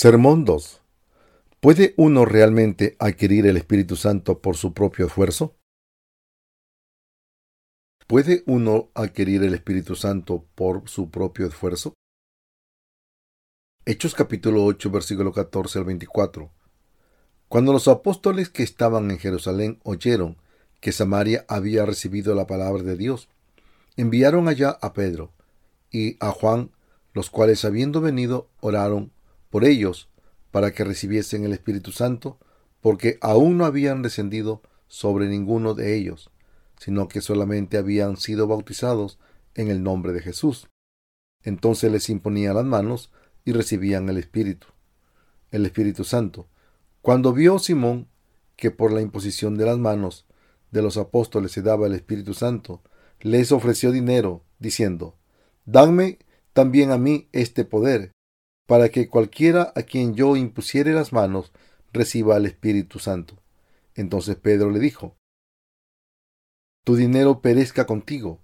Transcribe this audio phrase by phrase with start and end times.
[0.00, 0.80] Sermón 2.
[1.58, 5.56] ¿Puede uno realmente adquirir el Espíritu Santo por su propio esfuerzo?
[8.06, 11.94] ¿Puede uno adquirir el Espíritu Santo por su propio esfuerzo?
[13.86, 16.48] Hechos capítulo 8 versículo 14 al 24.
[17.48, 20.36] Cuando los apóstoles que estaban en Jerusalén oyeron
[20.78, 23.28] que Samaria había recibido la palabra de Dios,
[23.96, 25.32] enviaron allá a Pedro
[25.90, 26.70] y a Juan,
[27.14, 29.10] los cuales habiendo venido oraron
[29.50, 30.08] por ellos
[30.50, 32.38] para que recibiesen el Espíritu Santo,
[32.80, 36.30] porque aún no habían descendido sobre ninguno de ellos,
[36.78, 39.18] sino que solamente habían sido bautizados
[39.54, 40.68] en el nombre de Jesús.
[41.42, 43.12] Entonces les imponía las manos
[43.44, 44.66] y recibían el Espíritu,
[45.50, 46.48] el Espíritu Santo.
[47.02, 48.08] Cuando vio Simón
[48.56, 50.26] que por la imposición de las manos
[50.70, 52.82] de los apóstoles se daba el Espíritu Santo,
[53.20, 55.16] les ofreció dinero, diciendo,
[55.64, 56.18] Danme
[56.52, 58.12] también a mí este poder,
[58.68, 61.52] para que cualquiera a quien yo impusiere las manos
[61.90, 63.38] reciba el Espíritu Santo.
[63.94, 65.16] Entonces Pedro le dijo,
[66.84, 68.40] Tu dinero perezca contigo,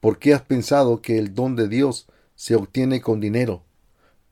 [0.00, 3.62] ¿por qué has pensado que el don de Dios se obtiene con dinero?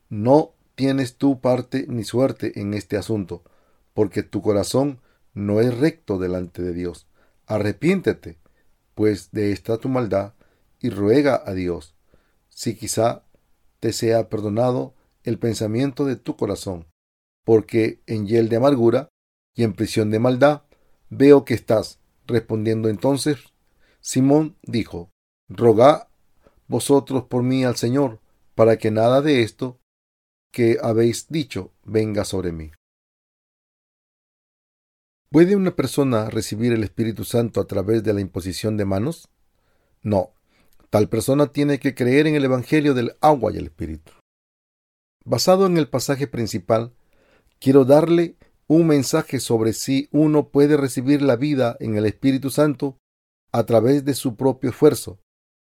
[0.09, 3.41] No tienes tú parte ni suerte en este asunto,
[3.93, 4.99] porque tu corazón
[5.33, 7.07] no es recto delante de Dios.
[7.45, 8.39] Arrepiéntete,
[8.93, 10.33] pues, de esta tu maldad,
[10.81, 11.95] y ruega a Dios,
[12.49, 13.23] si quizá
[13.79, 14.98] te sea perdonado
[15.29, 16.87] el pensamiento de tu corazón,
[17.45, 19.09] porque en hiel de amargura
[19.55, 20.63] y en prisión de maldad
[21.09, 21.99] veo que estás.
[22.25, 23.37] Respondiendo entonces,
[24.01, 25.11] Simón dijo,
[25.47, 26.07] Rogad
[26.67, 28.19] vosotros por mí al Señor,
[28.55, 29.79] para que nada de esto
[30.51, 32.71] que habéis dicho venga sobre mí.
[35.31, 39.29] ¿Puede una persona recibir el Espíritu Santo a través de la imposición de manos?
[40.01, 40.33] No,
[40.89, 44.18] tal persona tiene que creer en el Evangelio del agua y el Espíritu.
[45.25, 46.93] Basado en el pasaje principal,
[47.59, 48.35] quiero darle
[48.67, 52.97] un mensaje sobre si uno puede recibir la vida en el Espíritu Santo
[53.51, 55.19] a través de su propio esfuerzo.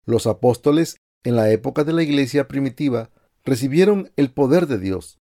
[0.05, 3.11] Los apóstoles en la época de la iglesia primitiva
[3.43, 5.19] recibieron el poder de Dios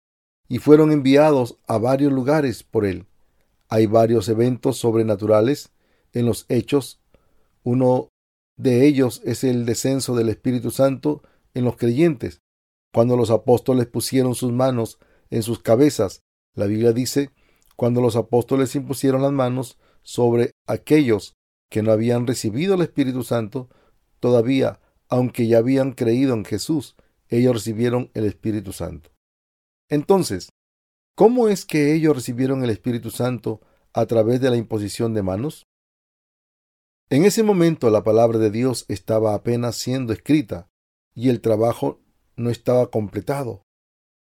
[0.48, 3.06] y fueron enviados a varios lugares por él.
[3.70, 5.72] Hay varios eventos sobrenaturales
[6.14, 7.02] en los hechos.
[7.64, 8.10] Uno
[8.56, 11.22] de ellos es el descenso del Espíritu Santo
[11.54, 12.40] en los creyentes.
[12.94, 15.00] Cuando los apóstoles pusieron sus manos
[15.30, 17.32] en sus cabezas, la Biblia dice,
[17.76, 21.36] cuando los apóstoles impusieron las manos sobre aquellos
[21.70, 23.70] que no habían recibido el Espíritu Santo,
[24.20, 26.96] todavía, aunque ya habían creído en Jesús,
[27.30, 29.12] ellos recibieron el Espíritu Santo.
[29.90, 30.50] Entonces,
[31.16, 33.62] ¿cómo es que ellos recibieron el Espíritu Santo
[33.94, 35.68] a través de la imposición de manos?
[37.10, 40.68] En ese momento la palabra de Dios estaba apenas siendo escrita
[41.16, 42.02] y el trabajo
[42.38, 43.64] no estaba completado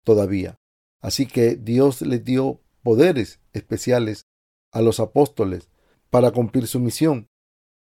[0.03, 0.59] todavía.
[1.01, 4.25] Así que Dios les dio poderes especiales
[4.71, 5.69] a los apóstoles
[6.09, 7.27] para cumplir su misión.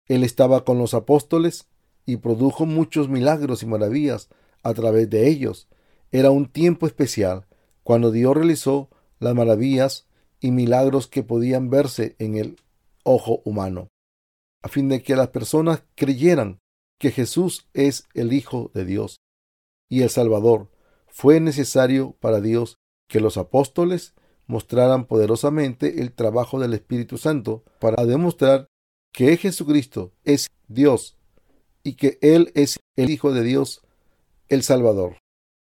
[0.08, 1.68] Él estaba con los apóstoles
[2.06, 4.30] y produjo muchos milagros y maravillas
[4.64, 5.70] a través de ellos.
[6.12, 7.46] Era un tiempo especial
[7.84, 8.90] cuando Dios realizó
[9.20, 10.08] las maravillas
[10.40, 12.58] y milagros que podían verse en el
[13.04, 13.90] ojo humano,
[14.62, 16.60] a fin de que las personas creyeran
[17.00, 19.23] que Jesús es el Hijo de Dios
[19.94, 20.72] y el Salvador,
[21.08, 24.16] fue necesario para Dios que los apóstoles
[24.48, 28.70] mostraran poderosamente el trabajo del Espíritu Santo para demostrar
[29.12, 31.20] que Jesucristo es Dios
[31.84, 33.84] y que Él es el Hijo de Dios,
[34.50, 35.18] el Salvador.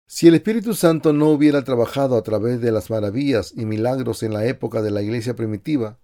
[0.08, 4.32] Si el Espíritu Santo no hubiera trabajado a través de las maravillas y milagros en
[4.32, 5.98] la época de la iglesia primitiva,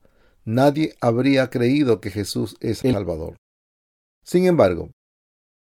[0.44, 3.36] nadie habría creído que Jesús es el Salvador.
[4.22, 4.90] Sin embargo,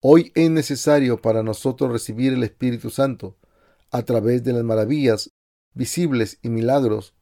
[0.01, 3.37] Hoy es necesario para nosotros recibir el Espíritu Santo
[3.91, 5.31] a través de las maravillas
[5.73, 7.15] visibles y milagros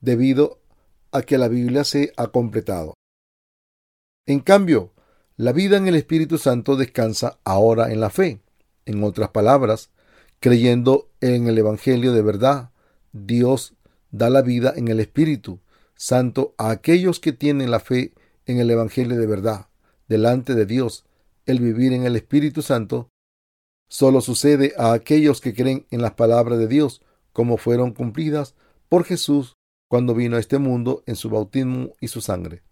[0.00, 0.60] debido
[1.12, 2.94] a que la Biblia se ha completado.
[4.26, 4.92] En cambio,
[5.36, 8.40] la vida en el Espíritu Santo descansa ahora en la fe.
[8.86, 9.90] En otras palabras,
[10.38, 12.70] creyendo en el Evangelio de verdad,
[13.12, 13.74] Dios
[14.10, 15.60] da la vida en el Espíritu
[15.96, 18.14] Santo a aquellos que tienen la fe
[18.46, 19.66] en el Evangelio de verdad
[20.08, 21.04] delante de Dios
[21.46, 23.10] el vivir en el Espíritu Santo
[23.88, 27.02] solo sucede a aquellos que creen en las palabras de Dios
[27.32, 28.54] como fueron cumplidas
[28.88, 29.56] por Jesús
[29.88, 32.62] cuando vino a este mundo en su bautismo y su sangre.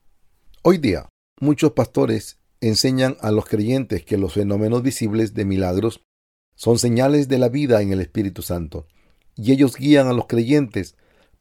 [0.62, 1.08] Hoy día,
[1.40, 6.02] muchos pastores enseñan a los creyentes que los fenómenos visibles de milagros
[6.54, 8.86] son señales de la vida en el Espíritu Santo,
[9.36, 10.96] y ellos guían a los creyentes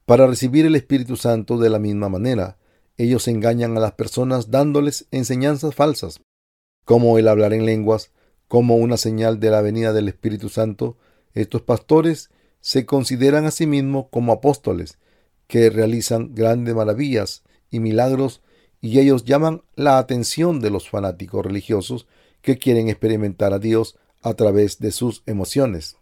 [0.05, 2.57] para recibir el Espíritu Santo de la misma manera.
[2.97, 6.21] Ellos engañan a las personas dándoles enseñanzas falsas
[6.87, 8.11] como el hablar en lenguas,
[8.47, 10.95] como una señal de la venida del Espíritu Santo,
[11.33, 12.29] estos pastores
[12.61, 14.97] se consideran a sí mismos como apóstoles,
[15.47, 18.41] que realizan grandes maravillas y milagros,
[18.79, 22.07] y ellos llaman la atención de los fanáticos religiosos
[22.41, 25.97] que quieren experimentar a Dios a través de sus emociones.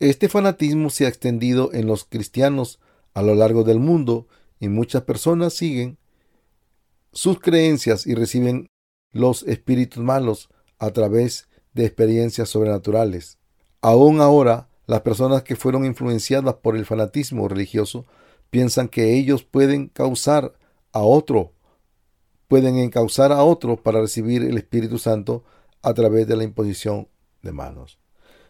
[0.00, 2.78] Este fanatismo se ha extendido en los cristianos
[3.14, 4.28] a lo largo del mundo
[4.58, 5.96] y muchas personas siguen
[7.10, 8.66] sus creencias y reciben
[9.12, 10.48] los espíritus malos
[10.78, 13.38] a través de experiencias sobrenaturales.
[13.80, 18.06] Aún ahora, las personas que fueron influenciadas por el fanatismo religioso
[18.50, 20.54] piensan que ellos pueden causar
[20.92, 21.52] a otro,
[22.48, 25.44] pueden encauzar a otro para recibir el Espíritu Santo
[25.82, 27.08] a través de la imposición
[27.42, 27.98] de manos.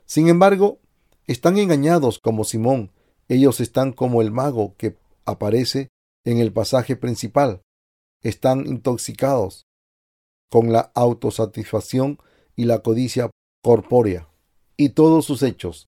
[0.07, 0.81] Sin embargo,
[1.27, 2.91] están engañados como Simón.
[3.29, 4.97] Ellos están como el mago que
[5.27, 5.91] aparece
[6.25, 7.63] en el pasaje principal.
[8.23, 9.67] Están intoxicados
[10.51, 12.19] con la autosatisfacción
[12.57, 13.31] y la codicia
[13.63, 14.29] corpórea.
[14.77, 15.87] Y todos sus hechos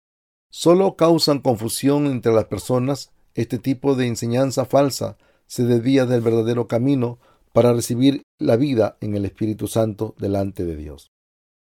[0.50, 3.12] solo causan confusión entre las personas.
[3.34, 5.16] Este tipo de enseñanza falsa
[5.46, 7.18] se desvía del verdadero camino
[7.52, 11.10] para recibir la vida en el Espíritu Santo delante de Dios.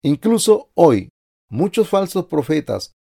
[0.02, 1.10] Incluso hoy,
[1.48, 2.92] muchos falsos profetas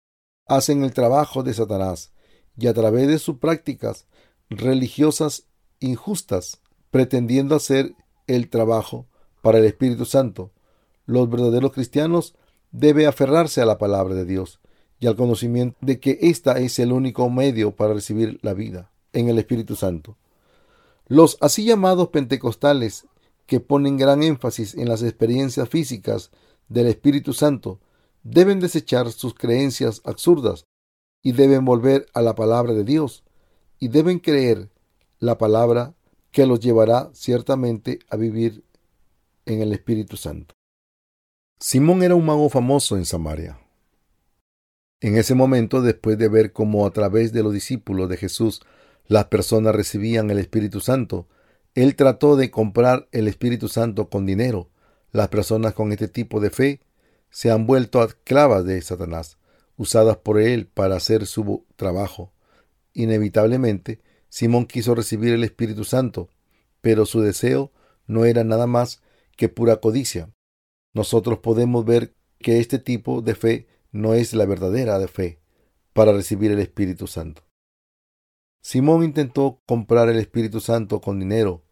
[0.48, 2.14] hacen el trabajo de Satanás
[2.58, 4.08] y a través de sus prácticas
[4.50, 5.48] religiosas
[5.80, 6.62] injustas,
[6.92, 7.96] pretendiendo hacer
[8.28, 9.08] el trabajo
[9.42, 10.52] para el Espíritu Santo.
[11.06, 12.36] Los verdaderos cristianos
[12.72, 14.60] deben aferrarse a la palabra de Dios
[15.00, 19.30] y al conocimiento de que ésta es el único medio para recibir la vida en
[19.30, 20.16] el Espíritu Santo.
[21.08, 23.06] Los así llamados pentecostales,
[23.46, 26.32] que ponen gran énfasis en las experiencias físicas
[26.70, 27.80] del Espíritu Santo,
[28.24, 30.66] deben desechar sus creencias absurdas
[31.22, 33.24] y deben volver a la palabra de Dios
[33.80, 34.70] y deben creer
[35.20, 35.96] la palabra
[36.32, 38.64] que los llevará ciertamente a vivir
[39.46, 40.56] en el Espíritu Santo.
[41.60, 43.60] Simón era un mago famoso en Samaria.
[45.00, 48.62] En ese momento, después de ver cómo a través de los discípulos de Jesús
[49.08, 51.28] las personas recibían el Espíritu Santo,
[51.74, 54.70] él trató de comprar el Espíritu Santo con dinero.
[55.12, 56.82] Las personas con este tipo de fe
[57.30, 59.38] se han vuelto esclavas de Satanás,
[59.78, 62.32] usadas por él para hacer su trabajo.
[62.94, 66.30] Inevitablemente, Simón quiso recibir el Espíritu Santo,
[66.82, 67.72] pero su deseo
[68.06, 69.02] no era nada más
[69.42, 70.30] que pura codicia.
[70.94, 75.40] Nosotros podemos ver que este tipo de fe no es la verdadera de fe
[75.94, 77.42] para recibir el Espíritu Santo.
[78.62, 81.64] Simón intentó comprar el Espíritu Santo con dinero,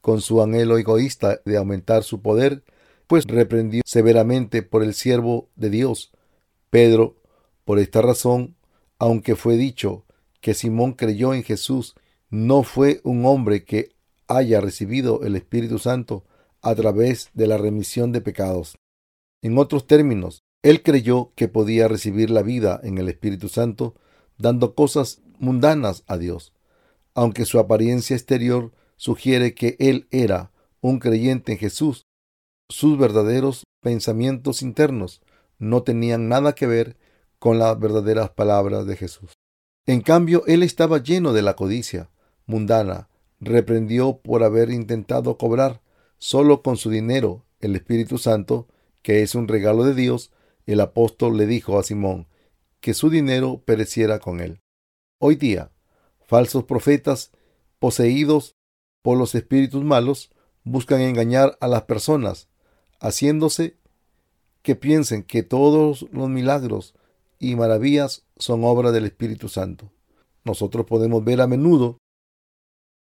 [0.00, 2.62] con su anhelo egoísta de aumentar su poder,
[3.08, 6.12] pues reprendió severamente por el siervo de Dios.
[6.70, 7.16] Pedro,
[7.64, 8.54] por esta razón,
[9.00, 10.06] aunque fue dicho
[10.40, 11.96] que Simón creyó en Jesús,
[12.30, 13.96] no fue un hombre que
[14.28, 16.24] haya recibido el Espíritu Santo
[16.62, 18.78] a través de la remisión de pecados.
[19.42, 23.94] En otros términos, él creyó que podía recibir la vida en el Espíritu Santo
[24.36, 26.52] dando cosas mundanas a Dios,
[27.14, 32.06] aunque su apariencia exterior sugiere que él era un creyente en Jesús.
[32.68, 35.22] Sus verdaderos pensamientos internos
[35.58, 36.96] no tenían nada que ver
[37.38, 39.32] con las verdaderas palabras de Jesús.
[39.86, 42.10] En cambio, él estaba lleno de la codicia
[42.46, 43.08] mundana,
[43.40, 45.80] reprendió por haber intentado cobrar
[46.18, 48.68] solo con su dinero el Espíritu Santo,
[49.02, 50.32] que es un regalo de Dios,
[50.66, 52.26] el apóstol le dijo a Simón
[52.80, 54.60] que su dinero pereciera con él.
[55.18, 55.72] Hoy día,
[56.26, 57.32] falsos profetas,
[57.78, 58.54] poseídos
[59.02, 60.30] por los espíritus malos,
[60.64, 62.48] buscan engañar a las personas,
[63.00, 63.76] haciéndose
[64.62, 66.94] que piensen que todos los milagros
[67.38, 69.90] y maravillas son obra del Espíritu Santo.
[70.44, 71.98] Nosotros podemos ver a menudo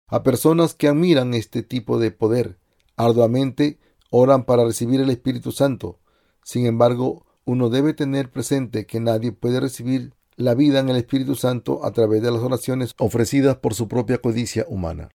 [0.08, 2.58] a personas que admiran este tipo de poder,
[2.98, 3.78] arduamente
[4.10, 6.00] oran para recibir el Espíritu Santo.
[6.44, 11.34] Sin embargo, uno debe tener presente que nadie puede recibir la vida en el Espíritu
[11.34, 15.08] Santo a través de las oraciones ofrecidas por su propia codicia humana.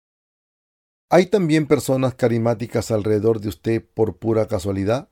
[1.09, 5.09] ¿Hay también personas carismáticas alrededor de usted por pura casualidad?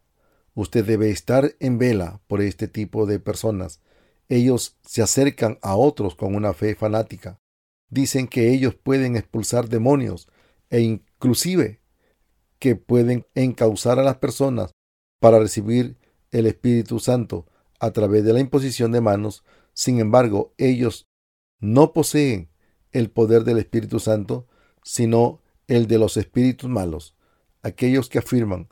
[0.55, 3.81] Usted debe estar en vela por este tipo de personas.
[4.29, 7.41] Ellos se acercan a otros con una fe fanática.
[7.91, 10.29] Dicen que ellos pueden expulsar demonios
[10.71, 11.81] e inclusive
[12.59, 14.73] que pueden encauzar a las personas
[15.21, 15.97] para recibir
[16.31, 17.47] el Espíritu Santo
[17.81, 19.45] a través de la imposición de manos.
[19.73, 21.07] Sin embargo, ellos
[21.61, 22.49] no poseen
[22.93, 24.47] el poder del Espíritu Santo,
[24.83, 27.15] sino el de los espíritus malos,
[27.63, 28.69] aquellos que afirman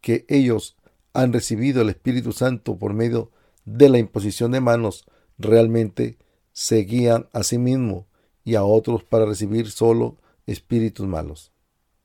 [0.00, 0.76] que ellos
[1.12, 3.30] han recibido el Espíritu Santo por medio
[3.64, 5.04] de la imposición de manos,
[5.38, 6.18] realmente
[6.52, 8.06] se guían a sí mismos
[8.44, 11.51] y a otros para recibir solo espíritus malos.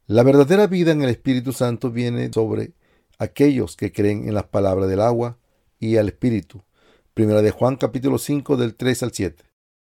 [0.10, 2.72] La verdadera vida en el Espíritu Santo viene sobre
[3.20, 5.38] aquellos que creen en las palabras del agua
[5.80, 6.64] y al Espíritu.
[7.14, 9.44] Primera de Juan capítulo 5 del 3 al 7.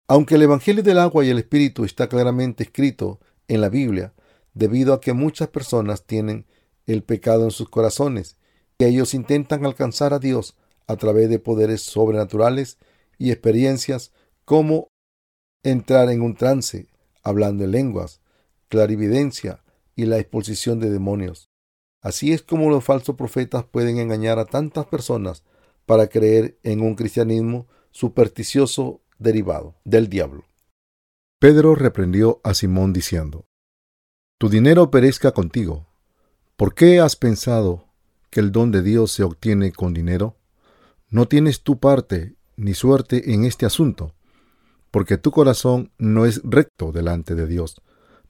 [0.08, 4.14] Aunque el Evangelio del agua y el Espíritu está claramente escrito en la Biblia,
[4.54, 6.46] debido a que muchas personas tienen
[6.86, 8.38] el pecado en sus corazones,
[8.78, 10.56] y ellos intentan alcanzar a Dios
[10.86, 12.78] a través de poderes sobrenaturales
[13.18, 14.12] y experiencias
[14.46, 14.88] como
[15.62, 16.86] entrar en un trance,
[17.22, 18.22] hablando en lenguas,
[18.70, 19.60] clarividencia
[19.96, 21.50] y la exposición de demonios.
[22.02, 25.42] Así es como los falsos profetas pueden engañar a tantas personas
[25.86, 30.44] para creer en un cristianismo supersticioso derivado del diablo.
[31.40, 33.46] Pedro reprendió a Simón diciendo,
[34.38, 35.86] Tu dinero perezca contigo.
[36.56, 37.86] ¿Por qué has pensado
[38.30, 40.36] que el don de Dios se obtiene con dinero?
[41.08, 44.14] No tienes tu parte ni suerte en este asunto,
[44.90, 47.80] porque tu corazón no es recto delante de Dios,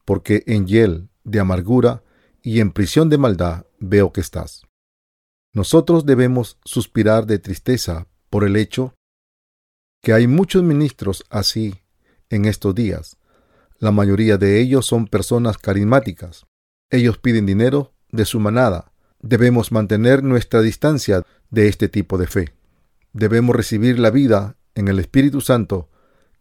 [0.05, 2.03] porque en hiel de amargura
[2.41, 4.63] y en prisión de maldad veo que estás.
[5.53, 8.95] Nosotros debemos suspirar de tristeza por el hecho
[10.03, 11.83] que hay muchos ministros así
[12.31, 13.17] en estos días.
[13.79, 16.47] La mayoría de ellos son personas carismáticas.
[16.91, 18.93] Ellos piden dinero de su manada.
[19.21, 22.55] Debemos mantener nuestra distancia de este tipo de fe.
[23.13, 25.89] Debemos recibir la vida en el Espíritu Santo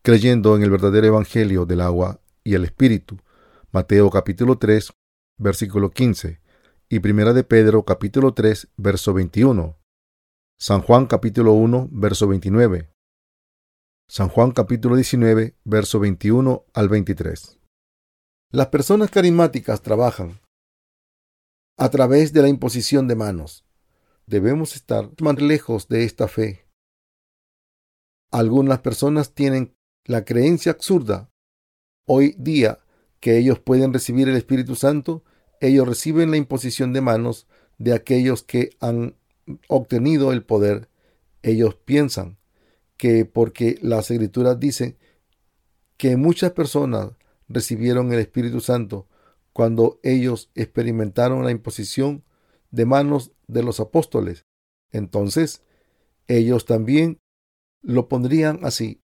[0.04, 3.18] creyendo en el verdadero Evangelio del agua y el Espíritu.
[3.76, 4.94] Mateo capítulo 3,
[5.38, 6.40] versículo 15
[6.88, 9.78] y Primera de Pedro capítulo 3, verso 21.
[10.58, 12.90] San Juan capítulo 1, verso 29.
[14.08, 17.60] San Juan capítulo 19, verso 21 al 23.
[18.54, 20.40] Las personas carismáticas trabajan
[21.78, 23.66] a través de la imposición de manos.
[24.26, 26.66] Debemos estar más lejos de esta fe.
[28.32, 31.30] Algunas personas tienen la creencia absurda
[32.08, 32.80] hoy día
[33.26, 35.24] que ellos pueden recibir el Espíritu Santo,
[35.60, 37.48] ellos reciben la imposición de manos
[37.80, 39.16] de aquellos que han
[39.68, 40.90] obtenido el poder.
[41.42, 42.38] Ellos piensan
[42.98, 45.00] que porque las escrituras dicen
[45.98, 47.14] que muchas personas
[47.48, 49.08] recibieron el Espíritu Santo
[49.54, 52.24] cuando ellos experimentaron la imposición
[52.70, 54.46] de manos de los apóstoles.
[54.92, 55.64] Entonces,
[56.28, 57.18] ellos también
[57.82, 59.02] lo pondrían así.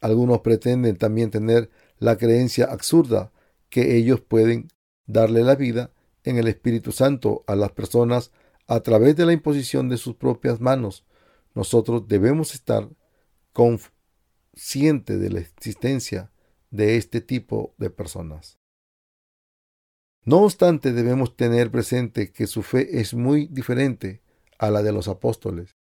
[0.00, 3.32] Algunos pretenden también tener la creencia absurda
[3.68, 4.68] que ellos pueden
[5.06, 5.92] darle la vida
[6.24, 8.32] en el Espíritu Santo a las personas
[8.66, 11.04] a través de la imposición de sus propias manos.
[11.54, 12.88] Nosotros debemos estar
[13.52, 16.32] conscientes de la existencia
[16.70, 18.58] de este tipo de personas.
[20.24, 24.22] No obstante, debemos tener presente que su fe es muy diferente
[24.58, 25.76] a la de los apóstoles.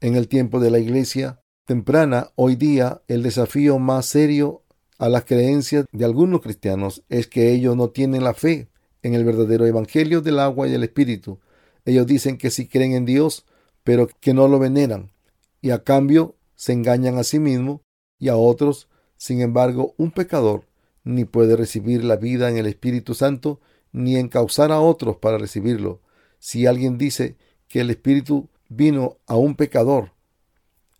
[0.00, 4.63] En el tiempo de la iglesia temprana, hoy día, el desafío más serio
[5.04, 8.68] a las creencias de algunos cristianos es que ellos no tienen la fe
[9.02, 11.40] en el verdadero evangelio del agua y el espíritu.
[11.84, 13.44] Ellos dicen que sí creen en Dios,
[13.82, 15.12] pero que no lo veneran,
[15.60, 17.82] y a cambio se engañan a sí mismos
[18.18, 18.88] y a otros.
[19.18, 20.64] Sin embargo, un pecador
[21.02, 23.60] ni puede recibir la vida en el Espíritu Santo,
[23.92, 26.00] ni encauzar a otros para recibirlo.
[26.38, 27.36] Si alguien dice
[27.68, 30.12] que el Espíritu vino a un pecador,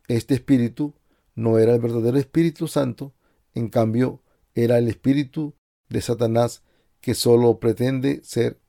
[0.08, 0.92] este Espíritu
[1.34, 3.14] no era el verdadero Espíritu Santo,
[3.54, 4.23] en cambio,
[4.54, 5.54] era el espíritu
[5.88, 6.62] de Satanás
[7.00, 8.61] que solo pretende ser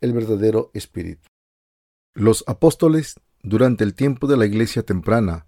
[0.00, 1.28] el verdadero espíritu.
[2.14, 5.46] Los apóstoles, durante el tiempo de la iglesia temprana,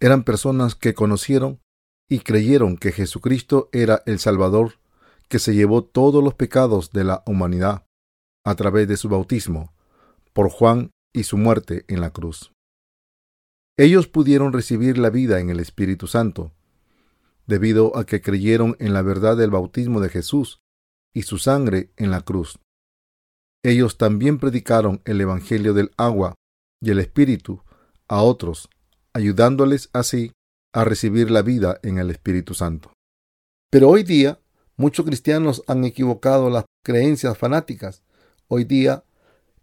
[0.00, 1.60] eran personas que conocieron
[2.08, 4.78] y creyeron que Jesucristo era el Salvador
[5.28, 7.86] que se llevó todos los pecados de la humanidad
[8.44, 9.74] a través de su bautismo,
[10.32, 12.52] por Juan y su muerte en la cruz.
[13.76, 16.52] Ellos pudieron recibir la vida en el Espíritu Santo,
[17.46, 20.60] debido a que creyeron en la verdad del bautismo de Jesús
[21.14, 22.58] y su sangre en la cruz.
[23.62, 26.34] Ellos también predicaron el Evangelio del agua
[26.80, 27.62] y el Espíritu
[28.08, 28.68] a otros,
[29.12, 30.32] ayudándoles así
[30.72, 32.92] a recibir la vida en el Espíritu Santo.
[33.70, 34.40] Pero hoy día
[34.76, 38.02] muchos cristianos han equivocado las creencias fanáticas.
[38.48, 39.04] Hoy día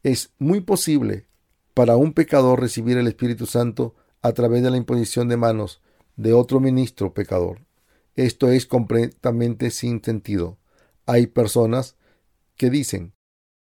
[0.02, 1.28] es muy posible
[1.74, 5.82] para un pecador recibir el Espíritu Santo a través de la imposición de manos
[6.16, 7.60] de otro ministro pecador.
[8.16, 10.60] Esto es completamente sin sentido.
[11.06, 11.98] Hay personas
[12.56, 13.14] que dicen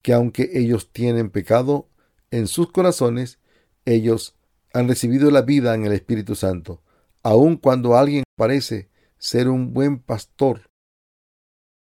[0.03, 1.89] que aunque ellos tienen pecado
[2.31, 3.39] en sus corazones,
[3.85, 4.37] ellos
[4.73, 6.83] han recibido la vida en el Espíritu Santo,
[7.23, 10.63] aun cuando alguien parece ser un buen pastor.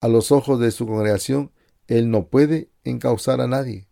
[0.01, 1.53] A los ojos de su congregación,
[1.87, 3.89] él no puede encauzar a nadie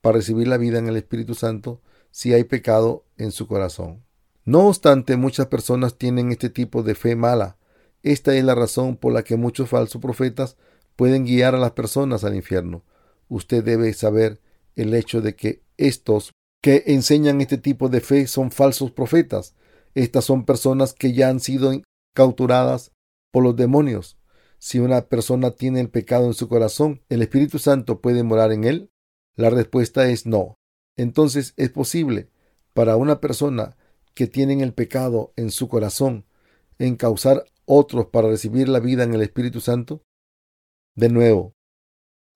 [0.00, 4.04] para recibir la vida en el Espíritu Santo si hay pecado en su corazón.
[4.44, 7.58] No obstante, muchas personas tienen este tipo de fe mala
[8.02, 10.56] esta es la razón por la que muchos falsos profetas
[10.96, 12.84] pueden guiar a las personas al infierno.
[13.28, 14.40] Usted debe saber
[14.76, 19.54] el hecho de que estos que enseñan este tipo de fe son falsos profetas.
[19.94, 21.72] Estas son personas que ya han sido
[22.14, 22.92] capturadas
[23.30, 24.18] por los demonios.
[24.58, 28.64] Si una persona tiene el pecado en su corazón, ¿el Espíritu Santo puede morar en
[28.64, 28.90] él?
[29.36, 30.58] La respuesta es no.
[30.96, 32.28] Entonces es posible
[32.74, 33.76] para una persona
[34.14, 36.26] que tiene el pecado en su corazón
[36.78, 40.02] encauzar otros para recibir la vida en el Espíritu Santo?
[40.96, 41.54] De nuevo,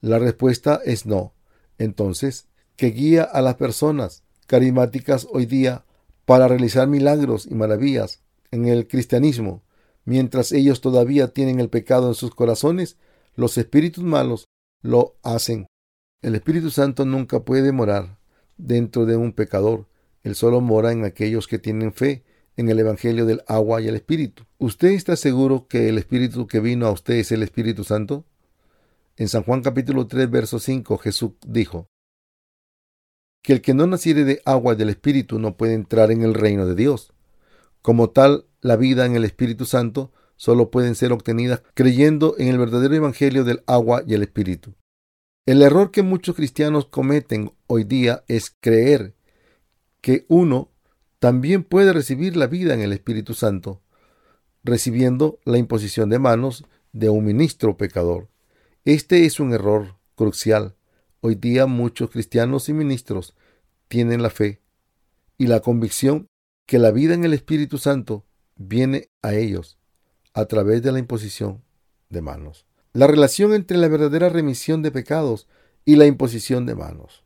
[0.01, 1.35] la respuesta es no.
[1.77, 5.85] Entonces, ¿qué guía a las personas carismáticas hoy día
[6.25, 8.23] para realizar milagros y maravillas
[8.53, 9.65] en el cristianismo,
[10.05, 12.97] mientras ellos todavía tienen el pecado en sus corazones,
[13.35, 14.45] los espíritus malos
[14.83, 15.67] lo hacen.
[16.23, 18.19] El Espíritu Santo nunca puede morar
[18.57, 19.89] dentro de un pecador.
[20.23, 22.25] Él solo mora en aquellos que tienen fe
[22.57, 24.45] en el Evangelio del agua y el Espíritu.
[24.59, 28.25] ¿Usted está seguro que el Espíritu que vino a usted es el Espíritu Santo?
[29.17, 31.89] En San Juan capítulo 3, verso 5, Jesús dijo,
[33.45, 36.33] que el que no naciere de agua y del Espíritu no puede entrar en el
[36.33, 37.13] reino de Dios.
[37.83, 42.59] Como tal, la vida en el Espíritu Santo solo pueden ser obtenidas creyendo en el
[42.59, 44.75] verdadero Evangelio del agua y el Espíritu.
[45.47, 49.15] El error que muchos cristianos cometen hoy día es creer
[50.01, 50.71] que uno
[51.25, 53.81] también puede recibir la vida en el Espíritu Santo,
[54.63, 58.29] recibiendo la imposición de manos de un ministro pecador.
[58.85, 60.77] Este es un error crucial.
[61.23, 63.35] Hoy día muchos cristianos y ministros
[63.89, 64.61] tienen la fe
[65.39, 66.27] y la convicción
[66.67, 68.27] que la vida en el Espíritu Santo
[68.57, 69.79] viene a ellos
[70.35, 71.65] a través de la imposición
[72.11, 72.67] de manos.
[72.93, 75.49] La relación entre la verdadera remisión de pecados
[75.87, 77.25] y la imposición de manos.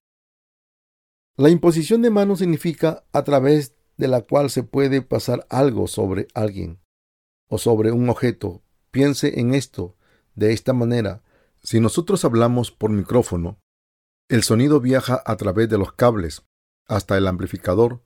[1.37, 6.29] La imposición de manos significa a través de la cual se puede pasar algo sobre
[6.33, 6.81] alguien
[7.49, 8.63] o sobre un objeto.
[8.91, 9.97] Piense en esto
[10.35, 11.23] de esta manera.
[11.63, 13.59] Si nosotros hablamos por micrófono,
[14.29, 16.45] el sonido viaja a través de los cables
[16.87, 18.03] hasta el amplificador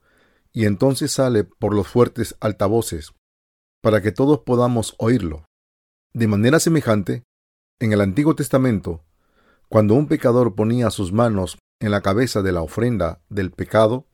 [0.53, 3.13] y entonces sale por los fuertes altavoces
[3.83, 5.45] para que todos podamos oírlo.
[6.15, 7.25] De manera semejante,
[7.81, 9.05] en el Antiguo Testamento,
[9.69, 14.07] cuando un pecador ponía sus manos en la cabeza de la ofrenda del pecado,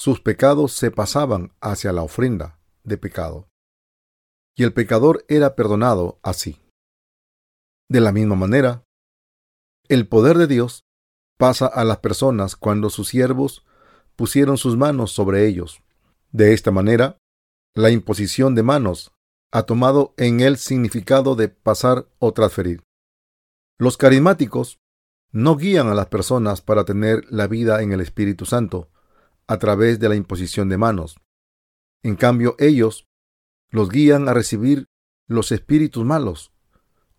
[0.00, 3.50] sus pecados se pasaban hacia la ofrenda de pecado,
[4.56, 6.58] y el pecador era perdonado así.
[7.86, 8.82] De la misma manera,
[9.88, 10.84] el poder de Dios
[11.38, 13.66] pasa a las personas cuando sus siervos
[14.16, 15.82] pusieron sus manos sobre ellos.
[16.32, 17.18] De esta manera,
[17.74, 19.12] la imposición de manos
[19.52, 22.82] ha tomado en el significado de pasar o transferir.
[23.78, 24.78] Los carismáticos
[25.30, 28.88] no guían a las personas para tener la vida en el Espíritu Santo
[29.50, 31.18] a través de la imposición de manos.
[32.04, 33.08] En cambio, ellos
[33.70, 34.86] los guían a recibir
[35.26, 36.52] los espíritus malos.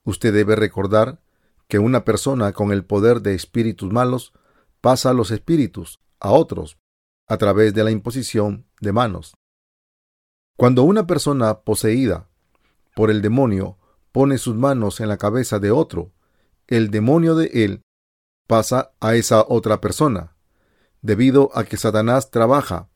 [0.05, 1.21] Usted debe recordar
[1.67, 4.31] que una persona con el poder de espíritus malos
[4.79, 6.77] pasa los espíritus a otros
[7.27, 9.33] a través de la imposición de manos.
[10.55, 12.29] Cuando una persona poseída
[12.95, 13.77] por el demonio
[14.13, 16.13] pone sus manos en la cabeza de otro,
[16.67, 17.81] el demonio de él
[18.47, 20.37] pasa a esa otra persona,
[21.01, 22.89] debido a que Satanás trabaja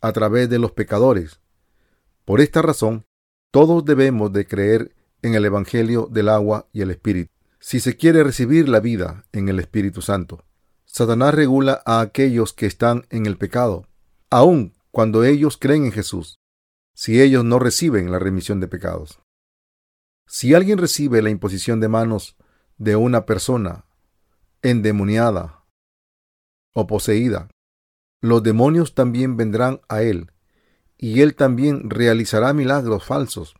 [0.00, 1.40] a través de los pecadores.
[2.24, 3.06] Por esta razón,
[3.50, 7.30] todos debemos de creer en el Evangelio del agua y el Espíritu.
[7.60, 10.44] Si se quiere recibir la vida en el Espíritu Santo,
[10.84, 13.86] Satanás regula a aquellos que están en el pecado,
[14.30, 16.38] aun cuando ellos creen en Jesús,
[16.94, 19.20] si ellos no reciben la remisión de pecados.
[20.26, 22.36] Si alguien recibe la imposición de manos
[22.76, 23.86] de una persona
[24.60, 25.61] endemoniada
[26.72, 27.48] o poseída,
[28.20, 30.30] los demonios también vendrán a él,
[30.96, 33.54] y él también realizará milagros falsos.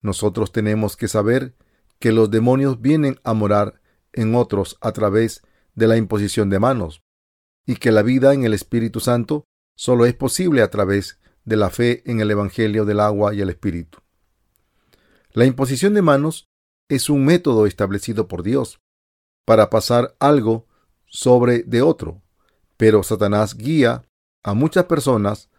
[0.00, 1.54] Nosotros tenemos que saber
[1.98, 3.82] que los demonios vienen a morar
[4.12, 5.42] en otros a través
[5.74, 7.02] de la imposición de manos,
[7.66, 9.44] y que la vida en el Espíritu Santo
[9.76, 13.50] solo es posible a través de la fe en el Evangelio del agua y el
[13.50, 13.98] Espíritu.
[15.32, 16.48] La imposición de manos
[16.88, 18.80] es un método establecido por Dios
[19.44, 20.66] para pasar algo
[21.06, 22.22] sobre de otro,
[22.80, 24.02] pero Satanás guía
[24.42, 25.50] a muchas personas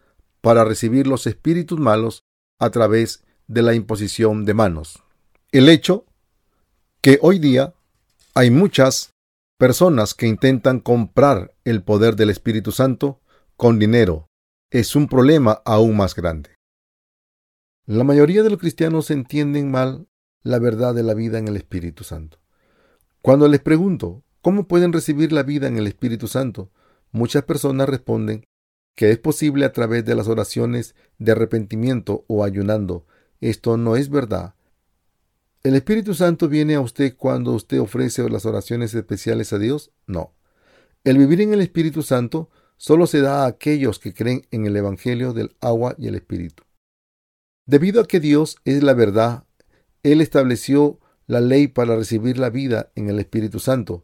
[0.41, 2.23] para recibir los espíritus malos
[2.59, 5.03] a través de la imposición de manos.
[5.51, 6.05] El hecho
[6.99, 7.73] que hoy día
[8.33, 9.11] hay muchas
[9.61, 13.21] Personas que intentan comprar el poder del Espíritu Santo
[13.55, 14.27] con dinero
[14.71, 16.49] es un problema aún más grande.
[17.85, 20.07] La mayoría de los cristianos entienden mal
[20.41, 22.39] la verdad de la vida en el Espíritu Santo.
[23.21, 26.71] Cuando les pregunto cómo pueden recibir la vida en el Espíritu Santo,
[27.11, 28.45] muchas personas responden
[28.95, 33.05] que es posible a través de las oraciones de arrepentimiento o ayunando.
[33.39, 34.55] Esto no es verdad,
[35.63, 39.91] ¿El Espíritu Santo viene a usted cuando usted ofrece las oraciones especiales a Dios?
[40.07, 40.33] No.
[41.03, 44.75] El vivir en el Espíritu Santo solo se da a aquellos que creen en el
[44.75, 46.63] Evangelio del agua y el Espíritu.
[47.67, 49.43] Debido a que Dios es la verdad
[50.01, 54.03] Él estableció la ley para recibir la vida en el Espíritu Santo.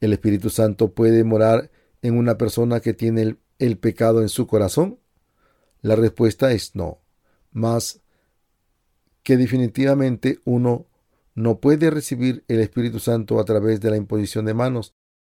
[0.00, 1.70] ¿El Espíritu Santo puede morar
[2.02, 4.98] en una persona que tiene el, pecado en su corazón?
[5.80, 7.00] La respuesta es no,
[7.52, 8.00] más
[9.22, 10.86] que definitivamente uno
[11.34, 14.94] no puede recibir el Espíritu Santo a través de la imposición de manos,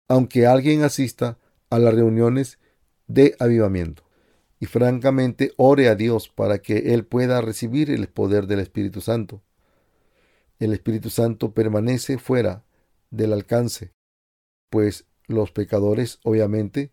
[0.09, 2.59] aunque alguien asista a las reuniones
[3.07, 4.05] de avivamiento
[4.63, 9.43] y francamente ore a Dios para que Él pueda recibir el poder del Espíritu Santo.
[10.61, 12.65] El Espíritu Santo permanece fuera
[13.11, 13.93] del alcance,
[14.71, 16.93] pues los pecadores obviamente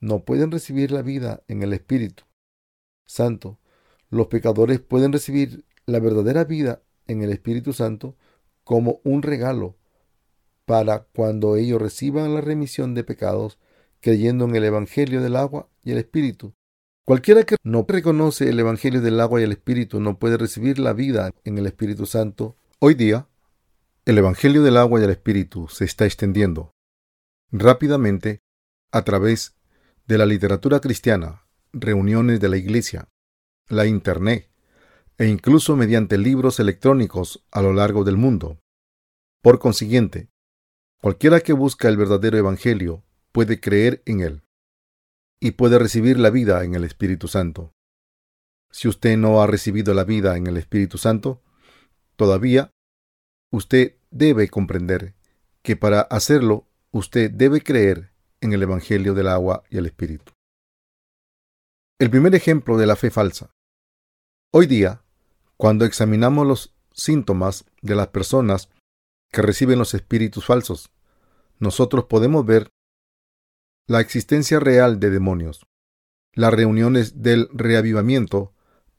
[0.00, 2.24] no pueden recibir la vida en el Espíritu
[3.06, 3.58] Santo.
[4.08, 8.16] Los pecadores pueden recibir la verdadera vida en el Espíritu Santo
[8.64, 9.76] como un regalo
[10.64, 13.58] para cuando ellos reciban la remisión de pecados
[14.00, 16.54] creyendo en el Evangelio del agua y el Espíritu.
[17.04, 20.92] Cualquiera que no reconoce el Evangelio del agua y el Espíritu no puede recibir la
[20.92, 22.56] vida en el Espíritu Santo.
[22.78, 23.26] Hoy día,
[24.04, 26.72] el Evangelio del agua y el Espíritu se está extendiendo
[27.52, 28.42] rápidamente
[28.92, 29.56] a través
[30.06, 33.08] de la literatura cristiana, reuniones de la Iglesia,
[33.68, 34.50] la Internet
[35.18, 38.58] e incluso mediante libros electrónicos a lo largo del mundo.
[39.42, 40.30] Por consiguiente,
[41.00, 44.42] cualquiera que busca el verdadero Evangelio puede creer en él
[45.38, 47.72] y puede recibir la vida en el Espíritu Santo.
[48.70, 51.42] Si usted no ha recibido la vida en el Espíritu Santo,
[52.16, 52.70] todavía
[53.50, 55.14] usted debe comprender
[55.62, 60.32] que para hacerlo usted debe creer en el Evangelio del agua y el Espíritu.
[61.98, 63.50] El primer ejemplo de la fe falsa.
[64.52, 65.02] Hoy día,
[65.56, 68.70] cuando examinamos los síntomas de las personas
[69.30, 70.90] que reciben los espíritus falsos,
[71.58, 72.70] nosotros podemos ver
[73.86, 75.66] la existencia real de demonios,
[76.32, 78.52] las reuniones del reavivamiento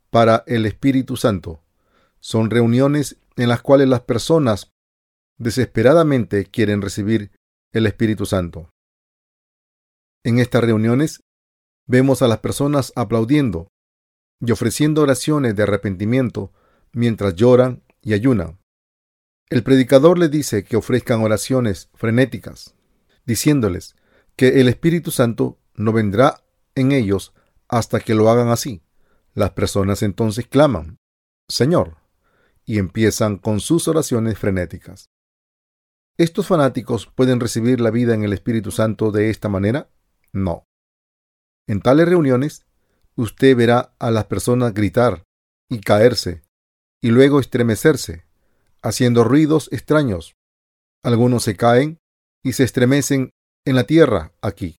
[0.09, 1.63] para el Espíritu Santo.
[2.19, 4.71] Son reuniones en las cuales las personas
[5.37, 7.31] desesperadamente quieren recibir
[7.73, 8.69] el Espíritu Santo.
[10.23, 11.23] En estas reuniones
[11.87, 13.69] vemos a las personas aplaudiendo
[14.39, 16.51] y ofreciendo oraciones de arrepentimiento
[16.91, 18.59] mientras lloran y ayunan.
[19.49, 22.75] El predicador les dice que ofrezcan oraciones frenéticas,
[23.25, 23.95] diciéndoles
[24.35, 26.43] que el Espíritu Santo no vendrá
[26.75, 27.33] en ellos
[27.67, 28.81] hasta que lo hagan así.
[29.33, 30.97] Las personas entonces claman,
[31.47, 31.97] Señor,
[32.65, 35.10] y empiezan con sus oraciones frenéticas.
[36.17, 39.89] ¿Estos fanáticos pueden recibir la vida en el Espíritu Santo de esta manera?
[40.33, 40.65] No.
[41.67, 42.65] En tales reuniones,
[43.15, 45.23] usted verá a las personas gritar
[45.69, 46.43] y caerse,
[47.01, 48.25] y luego estremecerse,
[48.81, 50.35] haciendo ruidos extraños.
[51.03, 51.97] Algunos se caen
[52.43, 53.31] y se estremecen
[53.65, 54.75] en la tierra, aquí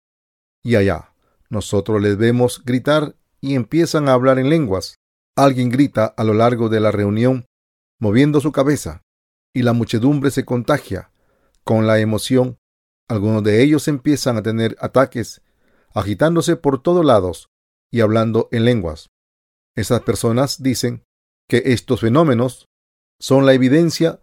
[0.63, 1.15] y allá.
[1.49, 4.97] Nosotros les vemos gritar y empiezan a hablar en lenguas.
[5.37, 7.47] Alguien grita a lo largo de la reunión,
[7.99, 9.03] moviendo su cabeza,
[9.55, 11.12] y la muchedumbre se contagia
[11.65, 12.59] con la emoción.
[13.09, 15.43] Algunos de ellos empiezan a tener ataques,
[15.95, 17.49] agitándose por todos lados
[17.91, 19.11] y hablando en lenguas.
[19.77, 21.05] Esas personas dicen
[21.49, 22.69] que estos fenómenos
[23.21, 24.21] son la evidencia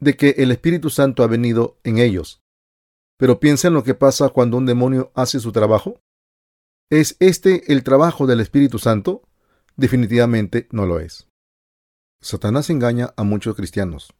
[0.00, 2.42] de que el Espíritu Santo ha venido en ellos.
[3.16, 6.00] Pero piensa en lo que pasa cuando un demonio hace su trabajo.
[6.90, 9.22] ¿Es este el trabajo del Espíritu Santo?
[9.76, 11.28] Definitivamente no lo es.
[12.20, 14.12] Satanás engaña a muchos cristianos.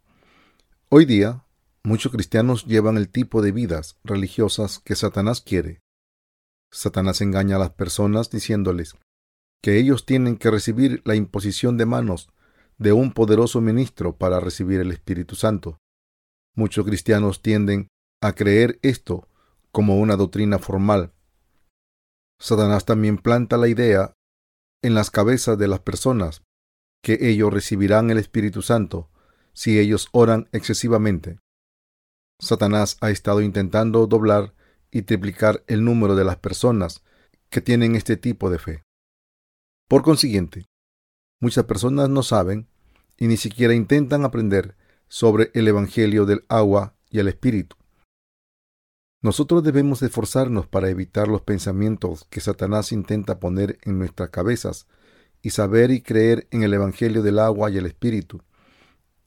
[0.89, 1.44] Hoy día,
[1.85, 5.81] muchos cristianos llevan el tipo de vidas religiosas que Satanás quiere.
[6.73, 8.97] Satanás engaña a las personas diciéndoles
[9.63, 12.29] que ellos tienen que recibir la imposición de manos
[12.79, 15.79] de un poderoso ministro para recibir el Espíritu Santo.
[16.55, 17.89] Muchos cristianos tienden
[18.21, 19.29] a creer esto
[19.71, 21.13] como una doctrina formal.
[22.41, 24.15] Satanás también planta la idea
[24.83, 26.43] en las cabezas de las personas
[27.03, 29.11] que ellos recibirán el Espíritu Santo
[29.53, 31.39] si ellos oran excesivamente.
[32.45, 34.53] Satanás ha estado intentando doblar
[34.91, 37.03] y triplicar el número de las personas
[37.49, 38.85] que tienen este tipo de fe.
[39.89, 40.67] Por consiguiente,
[41.41, 42.69] muchas personas no saben
[43.17, 44.77] y ni siquiera intentan aprender
[45.09, 47.77] sobre el Evangelio del agua y el Espíritu.
[49.23, 54.87] Nosotros debemos esforzarnos para evitar los pensamientos que Satanás intenta poner en nuestras cabezas
[55.41, 58.43] y saber y creer en el Evangelio del agua y el Espíritu.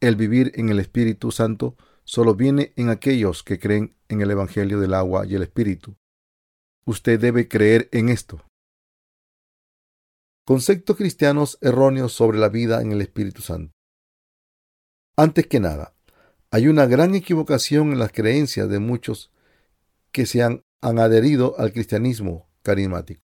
[0.01, 1.75] El vivir en el Espíritu Santo
[2.07, 5.97] solo viene en aquellos que creen en el Evangelio del agua y el Espíritu.
[6.85, 8.41] Usted debe creer en esto.
[10.45, 13.73] Conceptos cristianos erróneos sobre la vida en el Espíritu Santo.
[15.17, 15.95] Antes que nada,
[16.49, 19.33] hay una gran equivocación en las creencias de muchos
[20.13, 23.21] que se han, adherido al cristianismo carismático.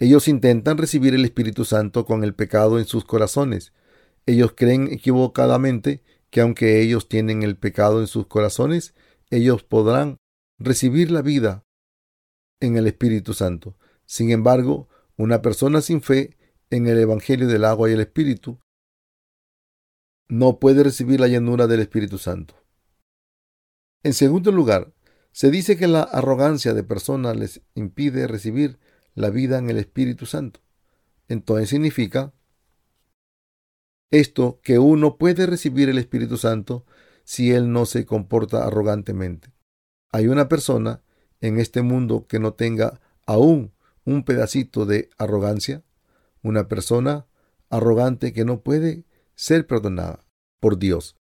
[0.00, 3.72] Ellos intentan recibir el Espíritu Santo con el pecado en sus corazones.
[4.26, 6.02] Ellos creen equivocadamente
[6.32, 8.94] que aunque ellos tienen el pecado en sus corazones,
[9.28, 10.16] ellos podrán
[10.58, 11.66] recibir la vida
[12.58, 13.76] en el Espíritu Santo.
[14.06, 16.38] Sin embargo, una persona sin fe
[16.70, 18.58] en el Evangelio del agua y el Espíritu
[20.26, 22.54] no puede recibir la llanura del Espíritu Santo.
[24.02, 24.94] En segundo lugar,
[25.32, 28.78] se dice que la arrogancia de personas les impide recibir
[29.14, 30.60] la vida en el Espíritu Santo.
[31.28, 32.32] Entonces significa
[34.12, 36.84] esto que uno puede recibir el Espíritu Santo
[37.24, 39.52] si él no se comporta arrogantemente.
[40.12, 41.02] Hay una persona
[41.40, 43.72] en este mundo que no tenga aún
[44.04, 45.82] un pedacito de arrogancia,
[46.42, 47.26] una persona
[47.70, 50.24] arrogante que no puede ser perdonada
[50.60, 51.16] por Dios.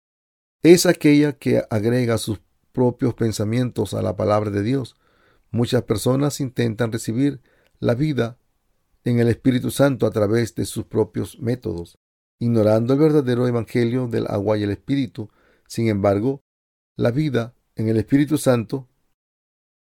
[0.63, 2.41] Es aquella que agrega sus
[2.73, 4.97] propios pensamientos a la palabra de Dios.
[5.53, 7.41] Muchas personas intentan recibir
[7.79, 8.39] la vida
[9.05, 11.99] en el Espíritu Santo a través de sus propios métodos,
[12.41, 15.31] ignorando el verdadero Evangelio del agua y el Espíritu.
[15.69, 16.43] Sin embargo,
[16.97, 18.89] la vida en el Espíritu Santo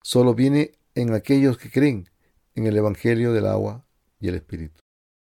[0.02, 2.10] solo viene en aquellos que creen
[2.56, 3.86] en el Evangelio del agua
[4.20, 4.82] y el Espíritu.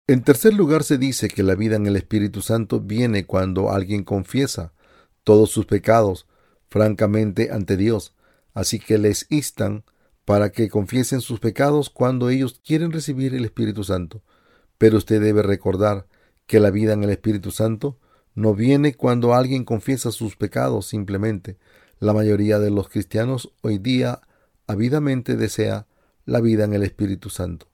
[0.08, 4.04] En tercer lugar se dice que la vida en el Espíritu Santo viene cuando alguien
[4.04, 4.74] confiesa
[5.24, 6.26] todos sus pecados
[6.68, 8.16] francamente ante Dios,
[8.56, 9.84] así que les instan
[10.26, 14.24] para que confiesen sus pecados cuando ellos quieren recibir el Espíritu Santo.
[14.80, 16.08] Pero usted debe recordar
[16.50, 18.00] que la vida en el Espíritu Santo
[18.34, 21.60] no viene cuando alguien confiesa sus pecados simplemente.
[22.00, 24.22] La mayoría de los cristianos hoy día
[24.66, 25.86] avidamente desea
[26.26, 27.68] la vida en el Espíritu Santo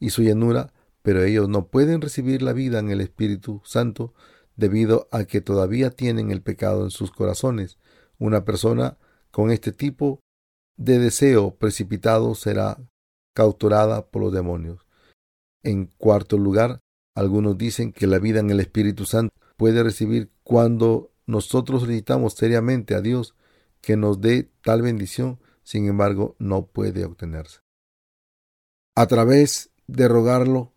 [0.00, 4.14] y su llenura pero ellos no pueden recibir la vida en el Espíritu Santo
[4.56, 7.76] debido a que todavía tienen el pecado en sus corazones.
[8.18, 8.96] Una persona
[9.30, 10.20] con este tipo
[10.78, 12.78] de deseo precipitado será
[13.34, 14.86] cauturada por los demonios.
[15.64, 16.80] En cuarto lugar,
[17.14, 22.94] algunos dicen que la vida en el Espíritu Santo puede recibir cuando nosotros necesitamos seriamente
[22.94, 23.34] a Dios
[23.80, 27.60] que nos dé tal bendición, sin embargo, no puede obtenerse.
[28.94, 30.72] A través de rogarlo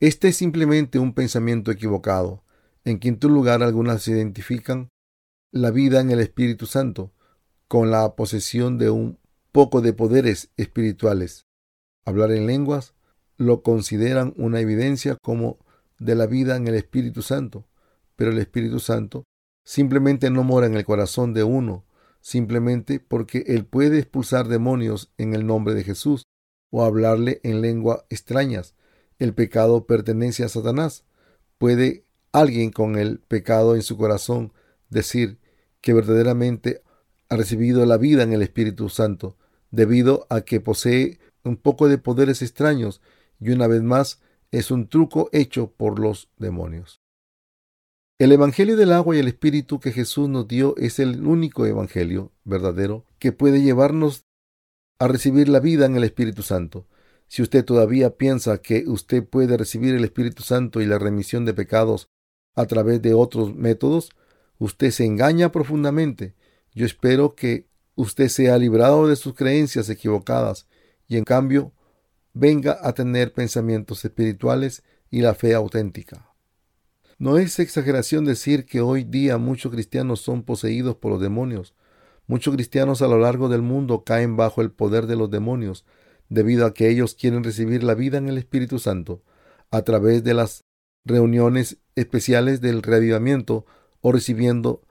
[0.00, 2.44] este es simplemente un pensamiento equivocado.
[2.84, 4.90] En quinto lugar, algunas identifican
[5.50, 7.12] la vida en el Espíritu Santo
[7.66, 9.18] con la posesión de un
[9.50, 11.46] poco de poderes espirituales.
[12.04, 12.94] Hablar en lenguas
[13.38, 15.58] lo consideran una evidencia como
[15.98, 17.66] de la vida en el Espíritu Santo,
[18.16, 19.24] pero el Espíritu Santo
[19.64, 21.84] simplemente no mora en el corazón de uno,
[22.20, 26.24] simplemente porque él puede expulsar demonios en el nombre de Jesús
[26.70, 28.74] o hablarle en lenguas extrañas.
[29.18, 31.04] El pecado pertenece a Satanás.
[31.58, 34.52] ¿Puede alguien con el pecado en su corazón
[34.90, 35.38] decir
[35.80, 36.82] que verdaderamente
[37.28, 39.36] ha recibido la vida en el Espíritu Santo
[39.70, 43.00] debido a que posee un poco de poderes extraños
[43.40, 47.00] y una vez más es un truco hecho por los demonios?
[48.18, 52.32] El Evangelio del agua y el Espíritu que Jesús nos dio es el único Evangelio
[52.44, 54.24] verdadero que puede llevarnos
[54.98, 56.86] a recibir la vida en el Espíritu Santo.
[57.28, 61.54] Si usted todavía piensa que usted puede recibir el Espíritu Santo y la remisión de
[61.54, 62.08] pecados
[62.56, 64.10] a través de otros métodos,
[64.58, 66.34] usted se engaña profundamente.
[66.74, 70.66] Yo espero que usted sea librado de sus creencias equivocadas
[71.06, 71.72] y en cambio
[72.38, 76.32] venga a tener pensamientos espirituales y la fe auténtica.
[77.18, 81.74] No es exageración decir que hoy día muchos cristianos son poseídos por los demonios.
[82.28, 85.84] Muchos cristianos a lo largo del mundo caen bajo el poder de los demonios,
[86.28, 89.24] debido a que ellos quieren recibir la vida en el Espíritu Santo
[89.72, 90.64] a través de las
[91.04, 93.66] reuniones especiales del reavivamiento
[94.00, 94.82] o recibiendo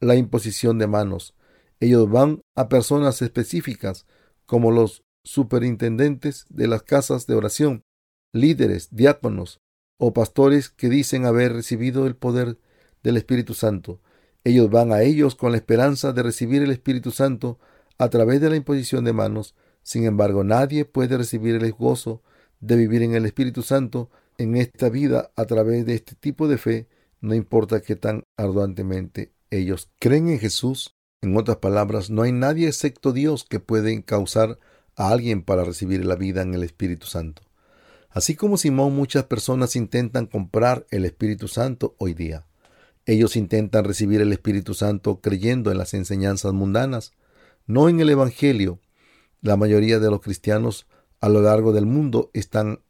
[0.00, 1.34] la imposición de manos.
[1.80, 4.04] Ellos van a personas específicas
[4.44, 7.84] como los superintendentes de las casas de oración,
[8.32, 9.60] líderes, diáconos
[9.98, 12.58] o pastores que dicen haber recibido el poder
[13.02, 14.00] del Espíritu Santo.
[14.44, 17.58] Ellos van a ellos con la esperanza de recibir el Espíritu Santo
[17.98, 22.22] a través de la imposición de manos sin embargo, nadie puede recibir el gozo
[22.60, 26.58] de vivir en el Espíritu Santo en esta vida a través de este tipo de
[26.58, 26.88] fe,
[27.20, 30.94] no importa qué tan arduamente ellos creen en Jesús.
[31.20, 34.58] En otras palabras, no hay nadie excepto Dios que puede causar
[34.96, 37.42] a alguien para recibir la vida en el Espíritu Santo.
[38.10, 42.46] Así como Simón, muchas personas intentan comprar el Espíritu Santo hoy día.
[43.06, 47.12] Ellos intentan recibir el Espíritu Santo creyendo en las enseñanzas mundanas,
[47.66, 48.80] no en el Evangelio
[49.40, 50.86] la mayoría de los cristianos
[51.20, 52.80] a lo largo del mundo están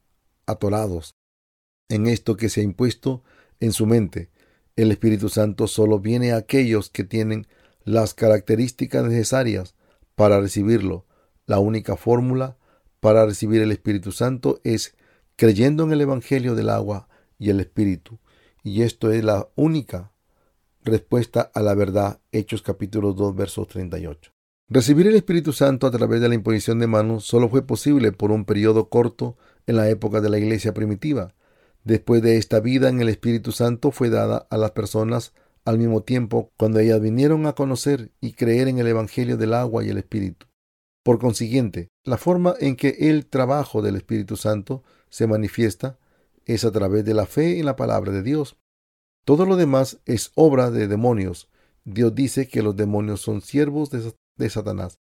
[0.46, 1.14] atorados
[1.88, 3.22] en esto que se ha impuesto
[3.60, 4.30] en su mente.
[4.76, 7.46] El Espíritu Santo solo viene a aquellos que tienen
[7.84, 9.74] las características necesarias
[10.14, 11.06] para recibirlo.
[11.46, 12.56] La única fórmula
[13.00, 14.94] para recibir el Espíritu Santo es
[15.34, 18.20] creyendo en el Evangelio del agua y el Espíritu.
[18.62, 20.12] Y esto es la única
[20.84, 22.20] respuesta a la verdad.
[22.30, 24.30] Hechos capítulo 2 versos 38.
[24.68, 28.30] Recibir el Espíritu Santo a través de la imposición de manos solo fue posible por
[28.30, 31.34] un periodo corto en la época de la iglesia primitiva.
[31.82, 36.02] Después de esta vida en el Espíritu Santo fue dada a las personas al mismo
[36.02, 39.98] tiempo cuando ellas vinieron a conocer y creer en el Evangelio del agua y el
[39.98, 40.46] Espíritu.
[41.02, 45.98] Por consiguiente, la forma en que el trabajo del Espíritu Santo se manifiesta
[46.46, 48.56] es a través de la fe en la palabra de Dios.
[49.24, 51.48] Todo lo demás es obra de demonios.
[51.84, 55.00] Dios dice que los demonios son siervos de, Satanás.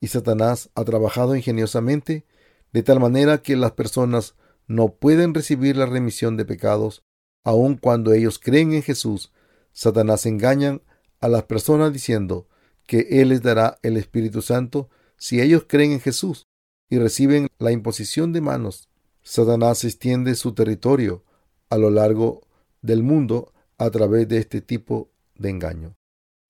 [0.00, 2.26] Y Satanás ha trabajado ingeniosamente
[2.72, 4.34] de tal manera que las personas
[4.66, 7.04] no pueden recibir la remisión de pecados,
[7.44, 9.32] aun cuando ellos creen en Jesús.
[9.72, 10.80] Satanás engaña
[11.20, 12.48] a las personas diciendo
[12.86, 16.46] que Él les dará el Espíritu Santo si ellos creen en Jesús
[16.88, 18.88] y reciben la imposición de manos.
[19.22, 21.24] Satanás extiende su territorio
[21.70, 22.42] a lo largo
[22.82, 25.96] del mundo a través de este tipo de engaño.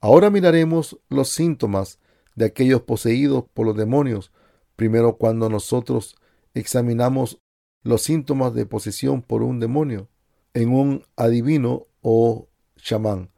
[0.01, 1.99] Ahora miraremos los síntomas
[2.35, 4.31] de aquellos poseídos por los demonios,
[4.77, 6.17] primero cuando nosotros
[6.55, 7.41] examinamos
[7.83, 10.09] los síntomas de posesión por un demonio
[10.55, 13.31] en un adivino o chamán.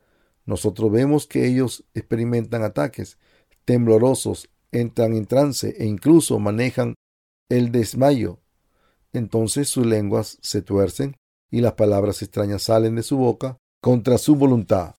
[0.46, 3.18] Nosotros vemos que ellos experimentan ataques
[3.64, 6.94] temblorosos, entran en trance e incluso manejan
[7.48, 8.40] el desmayo.
[9.12, 11.16] Entonces sus lenguas se tuercen
[11.50, 14.94] y las palabras extrañas salen de su boca contra su voluntad.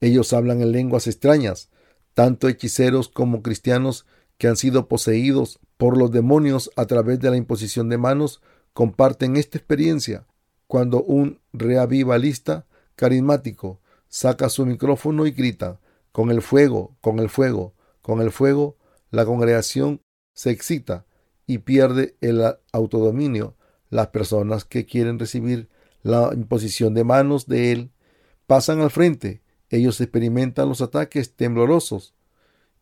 [0.00, 1.70] Ellos hablan en lenguas extrañas,
[2.14, 7.36] tanto hechiceros como cristianos que han sido poseídos por los demonios a través de la
[7.36, 8.40] imposición de manos
[8.72, 10.26] comparten esta experiencia
[10.66, 15.80] cuando un reavivalista carismático saca su micrófono y grita,
[16.12, 18.76] con el fuego, con el fuego, con el fuego,
[19.10, 20.02] la congregación
[20.34, 21.06] se excita
[21.46, 22.42] y pierde el
[22.72, 23.56] autodominio.
[23.90, 25.68] Las personas que quieren recibir
[26.02, 27.90] la imposición de manos de él
[28.46, 29.42] pasan al frente.
[29.70, 32.14] Ellos experimentan los ataques temblorosos,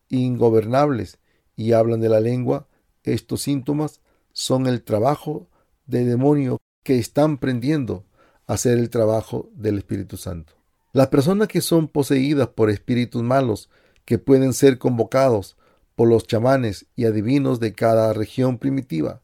[0.09, 1.19] ingobernables,
[1.55, 2.67] y hablan de la lengua.
[3.03, 5.49] Estos síntomas son el trabajo
[5.85, 8.05] de demonio que están prendiendo
[8.45, 10.53] a hacer el trabajo del Espíritu Santo.
[10.93, 13.69] Las personas que son poseídas por espíritus malos,
[14.05, 15.57] que pueden ser convocados
[15.97, 19.23] por los chamanes y adivinos de cada región primitiva,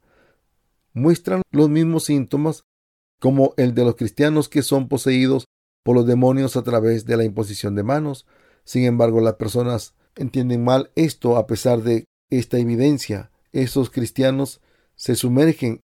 [0.94, 2.64] muestran los mismos síntomas
[3.20, 5.46] como el de los cristianos que son poseídos
[5.84, 8.26] por los demonios a través de la imposición de manos.
[8.64, 13.30] Sin embargo, las personas entienden mal esto a pesar de esta evidencia.
[13.52, 14.60] Esos cristianos
[14.96, 15.82] se sumergen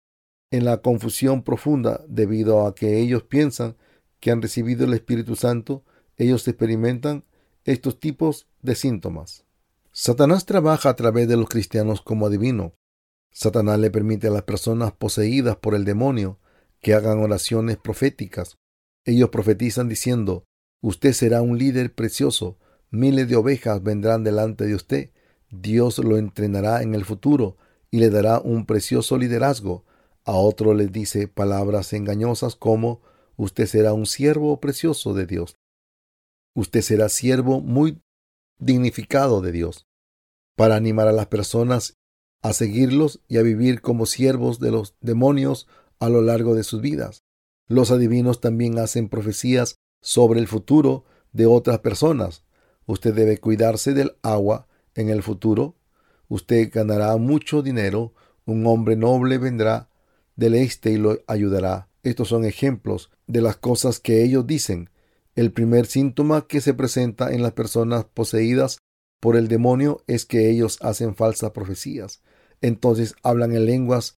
[0.52, 3.76] en la confusión profunda debido a que ellos piensan
[4.20, 5.84] que han recibido el Espíritu Santo,
[6.16, 7.24] ellos experimentan
[7.64, 9.45] estos tipos de síntomas.
[9.98, 12.76] Satanás trabaja a través de los cristianos como adivino.
[13.32, 16.38] Satanás le permite a las personas poseídas por el demonio
[16.82, 18.58] que hagan oraciones proféticas.
[19.06, 20.44] Ellos profetizan diciendo,
[20.82, 25.12] usted será un líder precioso, miles de ovejas vendrán delante de usted,
[25.50, 27.56] Dios lo entrenará en el futuro
[27.90, 29.86] y le dará un precioso liderazgo.
[30.26, 33.02] A otro le dice palabras engañosas como
[33.38, 35.56] usted será un siervo precioso de Dios.
[36.54, 38.02] Usted será siervo muy
[38.60, 39.88] dignificado de Dios,
[40.56, 41.98] para animar a las personas
[42.42, 45.68] a seguirlos y a vivir como siervos de los demonios
[46.00, 47.24] a lo largo de sus vidas.
[47.68, 52.44] Los adivinos también hacen profecías sobre el futuro de otras personas.
[52.86, 55.76] Usted debe cuidarse del agua en el futuro.
[56.28, 58.14] Usted ganará mucho dinero.
[58.46, 59.90] Un hombre noble vendrá
[60.36, 61.90] del este y lo ayudará.
[62.04, 64.92] Estos son ejemplos de las cosas que ellos dicen.
[65.36, 68.80] El primer síntoma que se presenta en las personas poseídas
[69.20, 72.22] por el demonio es que ellos hacen falsas profecías.
[72.62, 74.18] Entonces hablan en lenguas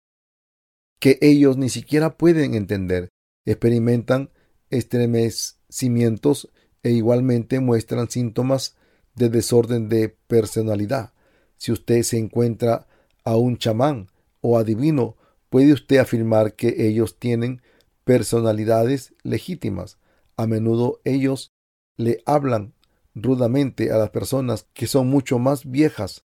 [1.00, 3.08] que ellos ni siquiera pueden entender.
[3.44, 4.30] Experimentan
[4.70, 6.50] estremecimientos
[6.82, 8.76] e igualmente muestran síntomas
[9.14, 11.12] de desorden de personalidad.
[11.56, 12.86] Si usted se encuentra
[13.24, 14.08] a un chamán
[14.40, 15.16] o adivino
[15.50, 17.62] puede usted afirmar que ellos tienen
[18.04, 19.98] personalidades legítimas.
[20.38, 21.52] A menudo ellos
[21.96, 22.72] le hablan
[23.14, 26.24] rudamente a las personas que son mucho más viejas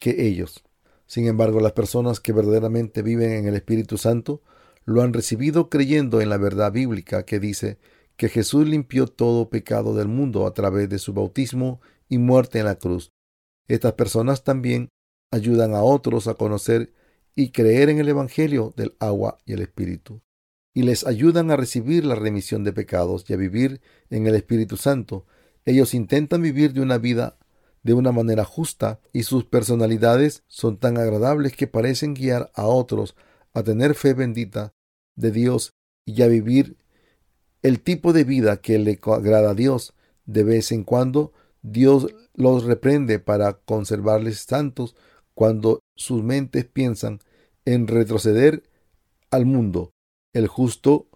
[0.00, 0.64] que ellos.
[1.06, 4.42] Sin embargo, las personas que verdaderamente viven en el Espíritu Santo
[4.84, 7.78] lo han recibido creyendo en la verdad bíblica que dice
[8.16, 12.64] que Jesús limpió todo pecado del mundo a través de su bautismo y muerte en
[12.64, 13.12] la cruz.
[13.68, 14.88] Estas personas también
[15.30, 16.92] ayudan a otros a conocer
[17.36, 20.20] y creer en el Evangelio del agua y el Espíritu,
[20.74, 24.76] y les ayudan a recibir la remisión de pecados y a vivir en el Espíritu
[24.76, 25.26] Santo.
[25.64, 27.38] Ellos intentan vivir de una vida
[27.82, 33.16] de una manera justa y sus personalidades son tan agradables que parecen guiar a otros
[33.54, 34.72] a tener fe bendita
[35.16, 36.76] de Dios y a vivir
[37.62, 39.94] el tipo de vida que le agrada a Dios.
[40.24, 44.96] De vez en cuando Dios los reprende para conservarles santos
[45.34, 47.20] cuando sus mentes piensan
[47.64, 48.62] en retroceder
[49.30, 49.92] al mundo.
[50.32, 51.08] El justo,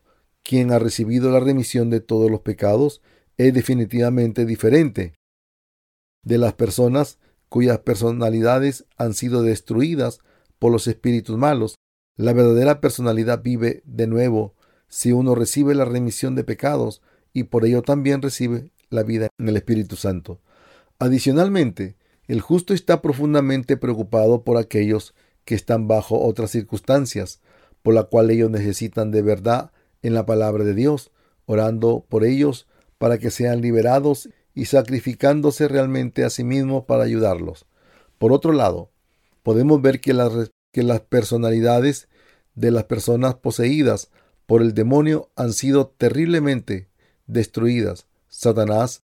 [0.43, 3.01] quien ha recibido la remisión de todos los pecados,
[3.37, 5.14] es definitivamente diferente
[6.23, 10.19] de las personas cuyas personalidades han sido destruidas
[10.59, 11.77] por los espíritus malos.
[12.17, 14.55] La verdadera personalidad vive de nuevo
[14.89, 17.03] si uno recibe la remisión de pecados
[17.33, 20.41] y por ello también recibe la vida en el Espíritu Santo.
[20.99, 21.97] Adicionalmente,
[22.27, 25.14] el justo está profundamente preocupado por aquellos
[25.45, 27.41] que están bajo otras circunstancias,
[27.87, 29.70] por la cual ellos necesitan de verdad
[30.03, 31.12] en la palabra de Dios,
[31.45, 32.66] orando por ellos
[32.99, 37.64] para que sean liberados y sacrificándose realmente a sí mismo para ayudarlos.
[38.18, 38.91] Por otro lado,
[39.45, 42.09] podemos ver que las, que las personalidades
[42.57, 44.11] de las personas poseídas
[44.47, 46.89] por el demonio han sido terriblemente
[47.28, 48.09] destruidas.
[48.26, 49.05] Satanás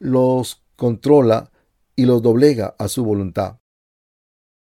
[0.00, 1.52] los controla
[1.94, 3.60] y los doblega a su voluntad,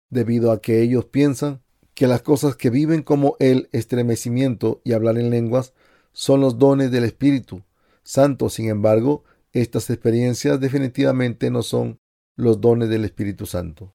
[0.08, 1.62] debido a que ellos piensan
[2.00, 5.74] que las cosas que viven como el estremecimiento y hablar en lenguas
[6.12, 7.62] son los dones del Espíritu
[8.02, 8.48] Santo.
[8.48, 9.22] Sin embargo,
[9.52, 11.98] estas experiencias definitivamente no son
[12.36, 13.94] los dones del Espíritu Santo.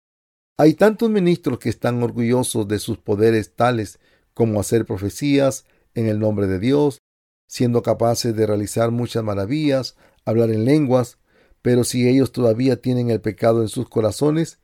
[0.55, 3.97] Hay tantos ministros que están orgullosos de sus poderes tales
[4.35, 6.99] como hacer profecías en el nombre de Dios,
[7.47, 11.17] siendo capaces de realizar muchas maravillas, hablar en lenguas,
[11.63, 14.59] pero si ellos todavía tienen el pecado en sus corazones,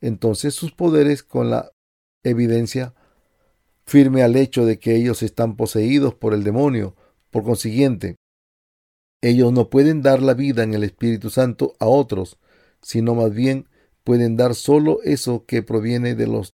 [0.00, 1.72] entonces sus poderes con la
[2.30, 2.94] evidencia
[3.84, 6.96] firme al hecho de que ellos están poseídos por el demonio.
[7.30, 8.16] Por consiguiente,
[9.22, 12.38] ellos no pueden dar la vida en el Espíritu Santo a otros,
[12.82, 13.68] sino más bien
[14.04, 16.52] pueden dar solo eso que proviene de los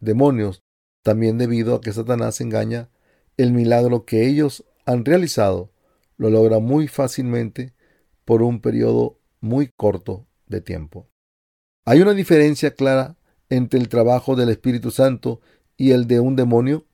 [0.00, 0.62] demonios,
[1.02, 2.90] también debido a que Satanás engaña
[3.36, 5.72] el milagro que ellos han realizado,
[6.16, 7.72] lo logra muy fácilmente
[8.24, 11.08] por un periodo muy corto de tiempo.
[11.84, 13.16] Hay una diferencia clara
[13.52, 15.42] entre el trabajo del Espíritu Santo
[15.76, 16.86] y el de un demonio,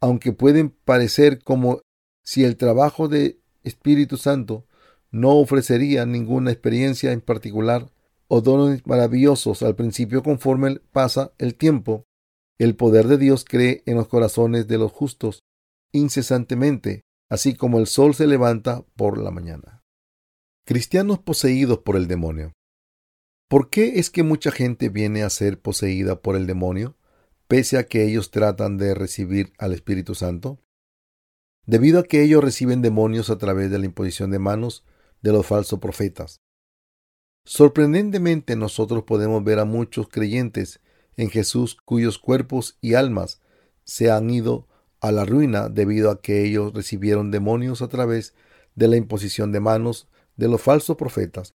[0.00, 1.80] aunque pueden parecer como
[2.22, 4.64] si el trabajo de Espíritu Santo
[5.10, 7.90] no ofrecería ninguna experiencia en particular
[8.28, 12.04] o dones maravillosos al principio conforme pasa el tiempo.
[12.58, 15.40] El poder de Dios cree en los corazones de los justos
[15.92, 19.82] incesantemente, así como el sol se levanta por la mañana.
[20.64, 22.52] Cristianos poseídos por el demonio.
[23.54, 26.96] ¿Por qué es que mucha gente viene a ser poseída por el demonio,
[27.46, 30.58] pese a que ellos tratan de recibir al Espíritu Santo?
[31.64, 34.84] debido a que ellos reciben demonios a través de la imposición de manos
[35.22, 36.40] de los falsos profetas.
[37.44, 40.80] Sorprendentemente nosotros podemos ver a muchos creyentes
[41.16, 43.40] en Jesús cuyos cuerpos y almas
[43.84, 44.66] se han ido
[45.00, 48.34] a la ruina debido a que ellos recibieron demonios a través
[48.74, 51.54] de la imposición de manos de los falsos profetas.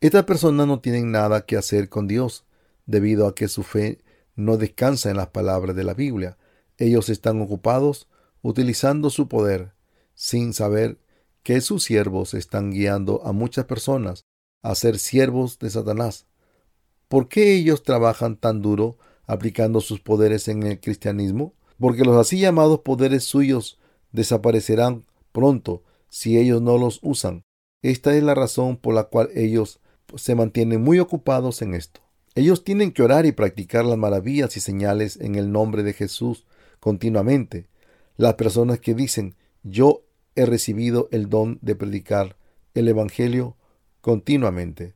[0.00, 2.46] Estas personas no tienen nada que hacer con Dios
[2.86, 3.98] debido a que su fe
[4.34, 6.38] no descansa en las palabras de la Biblia.
[6.78, 8.08] Ellos están ocupados
[8.40, 9.74] utilizando su poder,
[10.14, 10.98] sin saber
[11.42, 14.24] que sus siervos están guiando a muchas personas
[14.62, 16.26] a ser siervos de Satanás.
[17.08, 18.96] ¿Por qué ellos trabajan tan duro
[19.26, 21.52] aplicando sus poderes en el cristianismo?
[21.78, 23.78] Porque los así llamados poderes suyos
[24.12, 27.44] desaparecerán pronto si ellos no los usan.
[27.82, 29.80] Esta es la razón por la cual ellos
[30.16, 32.00] se mantienen muy ocupados en esto.
[32.34, 36.46] Ellos tienen que orar y practicar las maravillas y señales en el nombre de Jesús
[36.78, 37.68] continuamente.
[38.16, 40.04] Las personas que dicen, yo
[40.36, 42.36] he recibido el don de predicar
[42.74, 43.56] el Evangelio
[44.00, 44.94] continuamente.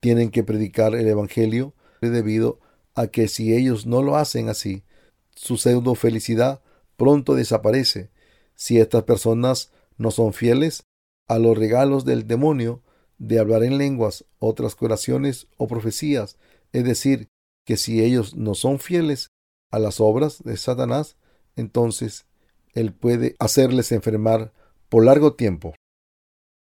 [0.00, 2.60] Tienen que predicar el Evangelio debido
[2.94, 4.84] a que si ellos no lo hacen así,
[5.34, 6.62] su pseudo felicidad
[6.96, 8.10] pronto desaparece.
[8.54, 10.84] Si estas personas no son fieles
[11.28, 12.82] a los regalos del demonio
[13.18, 16.36] de hablar en lenguas, otras curaciones o profecías,
[16.72, 17.28] es decir,
[17.64, 19.30] que si ellos no son fieles
[19.70, 21.16] a las obras de Satanás,
[21.56, 22.26] entonces
[22.74, 24.52] él puede hacerles enfermar
[24.88, 25.74] por largo tiempo.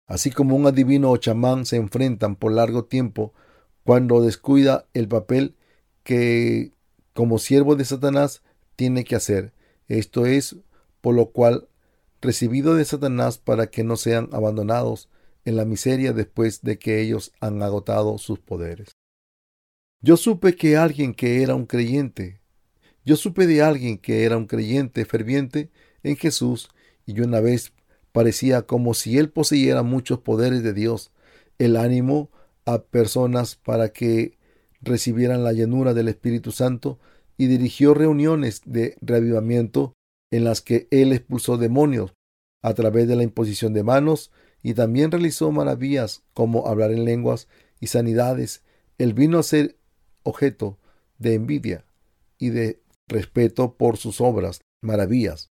[0.07, 3.32] Así como un adivino o chamán se enfrentan por largo tiempo
[3.84, 5.57] cuando descuida el papel
[6.03, 6.72] que
[7.14, 8.43] como siervo de Satanás
[8.76, 9.53] tiene que hacer.
[9.88, 10.57] Esto es
[11.01, 11.68] por lo cual
[12.20, 15.09] recibido de Satanás para que no sean abandonados
[15.45, 18.97] en la miseria después de que ellos han agotado sus poderes.
[20.01, 22.43] Yo supe que alguien que era un creyente
[23.05, 25.70] yo supe de alguien que era un creyente ferviente
[26.03, 26.68] en Jesús
[27.05, 27.72] y una vez
[28.12, 31.11] parecía como si él poseyera muchos poderes de Dios,
[31.59, 32.30] el ánimo
[32.64, 34.38] a personas para que
[34.80, 37.01] recibieran la llenura del Espíritu Santo
[37.36, 39.95] y dirigió reuniones de reavivamiento
[40.30, 42.14] en las que él expulsó demonios
[42.62, 44.30] a través de la imposición de manos
[44.63, 47.49] y también realizó maravillas como hablar en lenguas
[47.81, 48.63] y sanidades.
[48.99, 49.77] Él vino a ser
[50.23, 50.79] objeto
[51.19, 51.85] de envidia
[52.39, 55.51] y de respeto por sus obras, maravillas.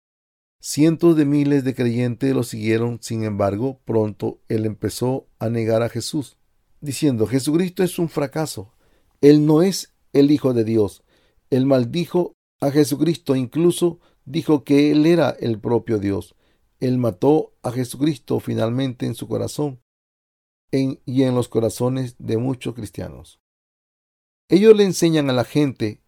[0.61, 5.89] Cientos de miles de creyentes lo siguieron, sin embargo, pronto él empezó a negar a
[5.89, 6.37] Jesús,
[6.81, 8.73] diciendo, Jesucristo es un fracaso,
[9.21, 11.03] él no es el Hijo de Dios.
[11.51, 16.35] Él maldijo a Jesucristo, incluso dijo que él era el propio Dios.
[16.83, 19.81] Él mató a Jesucristo finalmente en su corazón
[20.73, 23.41] y en los corazones de muchos cristianos.
[24.49, 26.01] Ellos le enseñan a la gente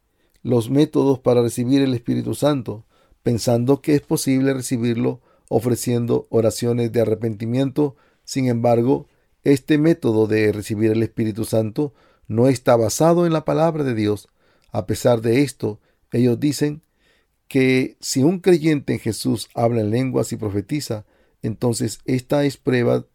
[0.43, 2.87] los métodos para recibir el Espíritu Santo,
[3.23, 7.95] pensando que es posible recibirlo ofreciendo oraciones de arrepentimiento.
[8.25, 9.07] Sin embargo,
[9.45, 11.95] este método de recibir el Espíritu Santo
[12.27, 14.27] no está basado en la palabra de Dios.
[14.73, 15.79] A pesar de esto,
[16.11, 16.83] ellos dicen
[17.49, 21.05] que si un creyente en Jesús habla en lenguas y profetiza,
[21.43, 23.07] entonces esta es prueba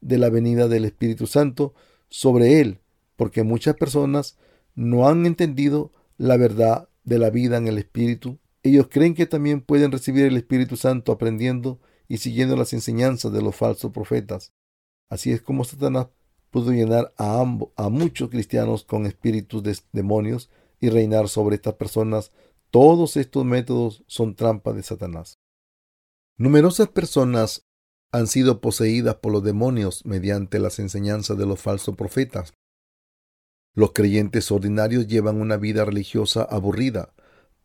[0.00, 1.74] de la venida del Espíritu Santo
[2.08, 2.80] sobre él,
[3.16, 4.36] porque muchas personas
[4.74, 8.38] no han entendido la verdad de la vida en el Espíritu.
[8.62, 13.42] Ellos creen que también pueden recibir el Espíritu Santo aprendiendo y siguiendo las enseñanzas de
[13.42, 14.52] los falsos profetas.
[15.08, 16.08] Así es como Satanás
[16.50, 21.74] pudo llenar a, ambos, a muchos cristianos con espíritus de demonios y reinar sobre estas
[21.74, 22.32] personas.
[22.70, 25.38] Todos estos métodos son trampas de Satanás.
[26.36, 27.66] Numerosas personas
[28.12, 32.54] han sido poseídas por los demonios mediante las enseñanzas de los falsos profetas.
[33.74, 37.14] Los creyentes ordinarios llevan una vida religiosa aburrida,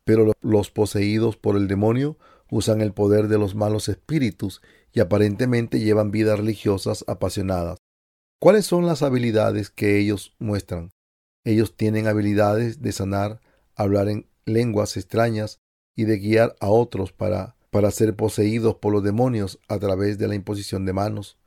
[0.04, 2.18] pero los poseídos por el demonio
[2.50, 4.60] usan el poder de los malos espíritus
[4.92, 7.78] y aparentemente llevan vidas religiosas apasionadas.
[8.38, 10.90] ¿Cuáles son las habilidades que ellos muestran?
[11.44, 13.40] Ellos tienen habilidades de sanar,
[13.74, 15.60] hablar en lenguas extrañas
[15.94, 20.28] y de guiar a otros para, para ser poseídos por los demonios a través de
[20.28, 21.38] la imposición de manos.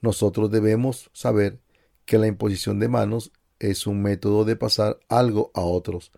[0.00, 1.60] Nosotros debemos saber
[2.04, 6.12] que la imposición de manos es un método de pasar algo a otros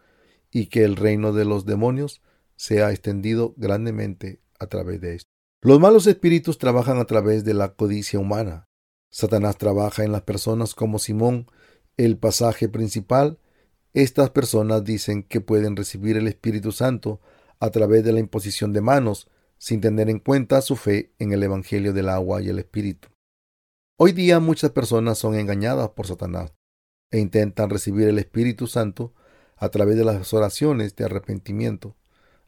[0.50, 2.22] y que el reino de los demonios
[2.56, 5.30] se ha extendido grandemente a través de esto.
[5.60, 8.68] Los malos espíritus trabajan a través de la codicia humana.
[9.10, 11.46] Satanás trabaja en las personas como Simón,
[11.96, 13.38] el pasaje principal.
[13.98, 17.20] Estas personas dicen que pueden recibir el Espíritu Santo
[17.58, 19.28] a través de la imposición de manos,
[19.58, 23.08] sin tener en cuenta su fe en el Evangelio del agua y el Espíritu.
[23.98, 26.52] Hoy día muchas personas son engañadas por Satanás
[27.10, 29.14] e intentan recibir el Espíritu Santo
[29.56, 31.96] a través de las oraciones de arrepentimiento,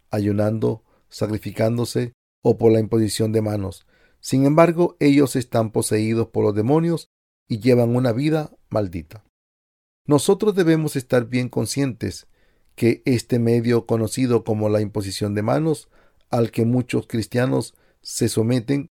[0.09, 2.13] ayunando, sacrificándose
[2.45, 3.89] o por la imposición de manos,
[4.21, 7.09] sin embargo, ellos están poseídos por los demonios
[7.49, 9.25] y llevan una vida maldita.
[10.07, 12.27] Nosotros debemos estar bien conscientes
[12.75, 15.89] que este medio conocido como la imposición de manos,
[16.31, 18.89] al que muchos cristianos se someten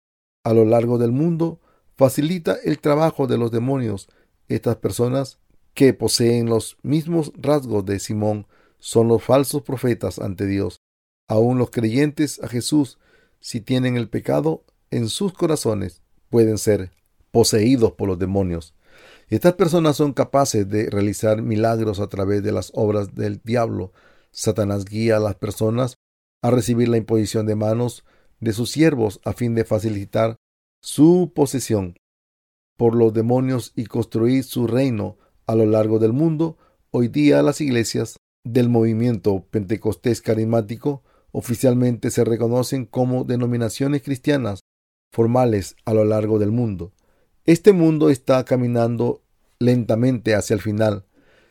[0.44, 1.60] a lo largo del mundo,
[1.96, 4.08] facilita el trabajo de los demonios.
[4.48, 5.38] Estas personas
[5.74, 8.46] que poseen los mismos rasgos de Simón
[8.78, 10.78] son los falsos profetas ante Dios.
[11.28, 12.98] Aún los creyentes a Jesús,
[13.40, 16.92] si tienen el pecado, en sus corazones pueden ser
[17.30, 18.75] poseídos por los demonios.
[19.28, 23.92] Estas personas son capaces de realizar milagros a través de las obras del diablo.
[24.30, 25.96] Satanás guía a las personas
[26.42, 28.04] a recibir la imposición de manos
[28.38, 30.36] de sus siervos a fin de facilitar
[30.80, 31.96] su posesión
[32.76, 36.56] por los demonios y construir su reino a lo largo del mundo.
[36.92, 41.02] Hoy día las iglesias del movimiento pentecostés carismático
[41.32, 44.60] oficialmente se reconocen como denominaciones cristianas
[45.10, 46.92] formales a lo largo del mundo.
[47.46, 49.22] Este mundo está caminando
[49.60, 51.04] lentamente hacia el final.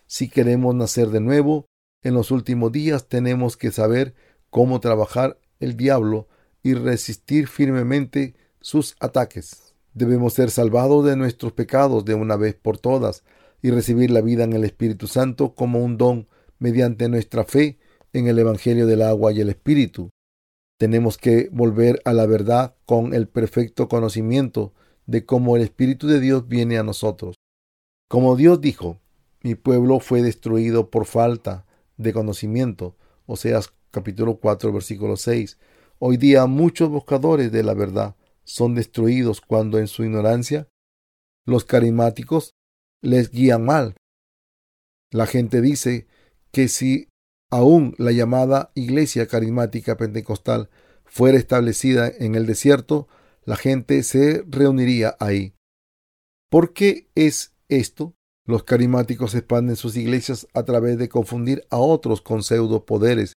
[0.07, 1.67] Si queremos nacer de nuevo,
[2.03, 4.13] en los últimos días tenemos que saber
[4.49, 6.27] cómo trabajar el diablo
[6.61, 9.73] y resistir firmemente sus ataques.
[9.93, 13.23] Debemos ser salvados de nuestros pecados de una vez por todas
[13.61, 16.27] y recibir la vida en el Espíritu Santo como un don
[16.59, 17.79] mediante nuestra fe
[18.11, 20.09] en el Evangelio del agua y el Espíritu.
[20.77, 24.73] Tenemos que volver a la verdad con el perfecto conocimiento
[25.05, 27.35] de cómo el Espíritu de Dios viene a nosotros.
[28.09, 28.99] Como Dios dijo,
[29.41, 31.65] mi pueblo fue destruido por falta
[31.97, 32.95] de conocimiento.
[33.25, 35.57] Oseas capítulo 4 versículo 6.
[35.99, 40.67] Hoy día muchos buscadores de la verdad son destruidos cuando en su ignorancia
[41.45, 42.53] los carismáticos
[43.01, 43.95] les guían mal.
[45.11, 46.07] La gente dice
[46.51, 47.07] que si
[47.49, 50.69] aún la llamada Iglesia Carismática Pentecostal
[51.05, 53.07] fuera establecida en el desierto,
[53.45, 55.53] la gente se reuniría ahí.
[56.49, 58.15] ¿Por qué es esto?
[58.45, 63.33] Los carismáticos expanden sus iglesias a través de confundir a otros con pseudo poderes,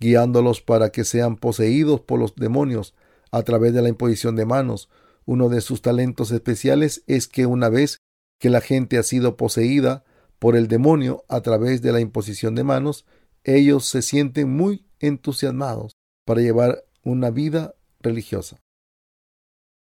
[0.00, 2.94] guiándolos para que sean poseídos por los demonios
[3.30, 4.88] a través de la imposición de manos
[5.24, 7.98] Uno de sus talentos especiales es que una vez
[8.38, 10.04] que la gente ha sido poseída
[10.38, 13.06] por el demonio a través de la imposición de manos,
[13.42, 18.60] ellos se sienten muy entusiasmados para llevar una vida religiosa.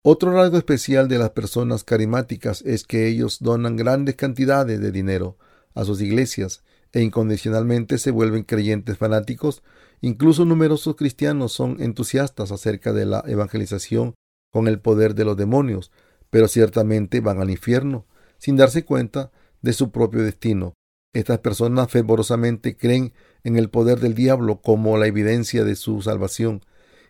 [0.06, 5.38] Otro rasgo especial de las personas carismáticas es que ellos donan grandes cantidades de dinero
[5.72, 9.62] a sus iglesias e incondicionalmente se vuelven creyentes fanáticos.
[10.02, 14.14] Incluso numerosos cristianos son entusiastas acerca de la evangelización
[14.52, 15.90] con el poder de los demonios,
[16.28, 19.32] pero ciertamente van al infierno sin darse cuenta
[19.62, 20.74] de su propio destino.
[21.14, 26.60] Estas personas fervorosamente creen en el poder del diablo como la evidencia de su salvación.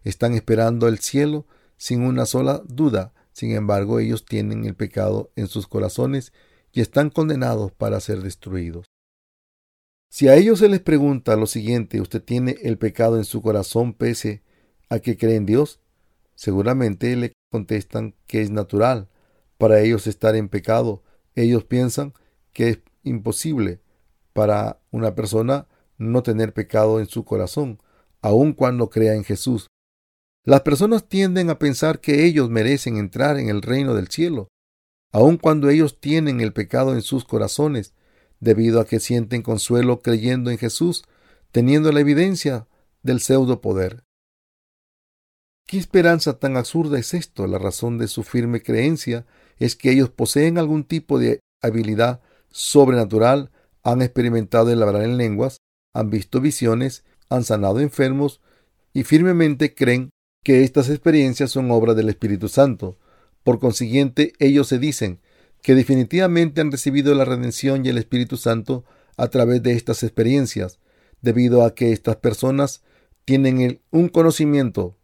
[0.04, 1.44] Están esperando el cielo
[1.84, 3.12] sin una sola duda.
[3.32, 6.32] Sin embargo, ellos tienen el pecado en sus corazones
[6.72, 8.86] y están condenados para ser destruidos.
[10.08, 13.92] Si a ellos se les pregunta lo siguiente, ¿usted tiene el pecado en su corazón
[13.92, 14.42] pese
[14.88, 15.78] a que cree en Dios?
[16.34, 19.10] Seguramente le contestan que es natural
[19.58, 21.02] para ellos estar en pecado.
[21.34, 22.14] Ellos piensan
[22.54, 23.82] que es imposible
[24.32, 25.66] para una persona
[25.98, 27.78] no tener pecado en su corazón,
[28.22, 29.66] aun cuando crea en Jesús.
[30.46, 34.48] Las personas tienden a pensar que ellos merecen entrar en el reino del cielo,
[35.10, 37.94] aun cuando ellos tienen el pecado en sus corazones,
[38.40, 41.04] debido a que sienten consuelo creyendo en Jesús,
[41.50, 42.68] teniendo la evidencia
[43.02, 44.04] del pseudo poder.
[45.66, 47.46] ¿Qué esperanza tan absurda es esto?
[47.46, 49.24] La razón de su firme creencia
[49.58, 52.20] es que ellos poseen algún tipo de habilidad
[52.50, 53.50] sobrenatural,
[53.82, 55.56] han experimentado el hablar en lenguas,
[55.94, 58.42] han visto visiones, han sanado enfermos
[58.92, 60.10] y firmemente creen
[60.44, 62.98] que estas experiencias son obra del Espíritu Santo.
[63.42, 65.20] Por consiguiente, ellos se dicen
[65.62, 68.84] que definitivamente han recibido la redención y el Espíritu Santo
[69.16, 70.78] a través de estas experiencias,
[71.22, 72.82] debido a que estas personas
[73.24, 74.98] tienen un conocimiento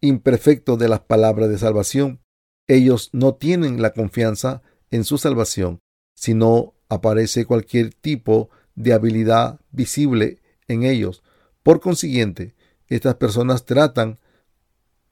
[0.00, 2.20] imperfecto de las palabras de salvación.
[2.68, 4.62] Ellos no tienen la confianza
[4.92, 5.80] en su salvación,
[6.14, 11.24] sino aparece cualquier tipo de habilidad visible en ellos.
[11.64, 12.54] Por consiguiente,
[12.88, 14.20] estas personas tratan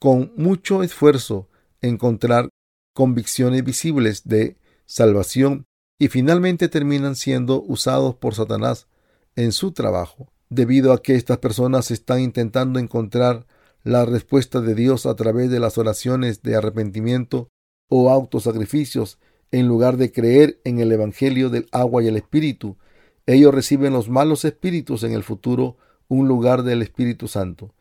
[0.04, 1.48] con mucho esfuerzo
[1.80, 2.50] encontrar
[2.92, 5.64] convicciones visibles de salvación
[5.98, 8.86] y finalmente terminan siendo usados por Satanás
[9.34, 13.46] en su trabajo, debido a que estas personas están intentando encontrar
[13.82, 17.48] la respuesta de Dios a través de las oraciones de arrepentimiento
[17.88, 19.18] o autosacrificios
[19.52, 22.76] en lugar de creer en el Evangelio del agua y el Espíritu.
[23.24, 25.78] Ellos reciben los malos espíritus en el futuro
[26.08, 27.74] un lugar del Espíritu Santo.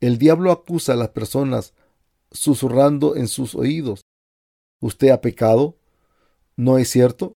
[0.00, 1.74] El diablo acusa a las personas
[2.30, 4.02] susurrando en sus oídos.
[4.80, 5.76] Usted ha pecado,
[6.56, 7.34] ¿no es cierto?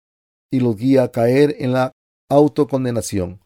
[0.51, 1.93] Y los guía a caer en la
[2.31, 3.41] autocondenación.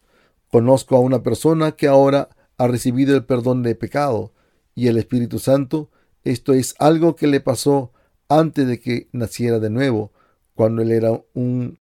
[0.49, 4.33] Conozco a una persona que ahora ha recibido el perdón de pecado
[4.75, 5.89] y el Espíritu Santo.
[6.23, 7.91] Esto es algo que le pasó
[8.29, 10.11] antes de que naciera de nuevo,
[10.53, 11.79] cuando él era un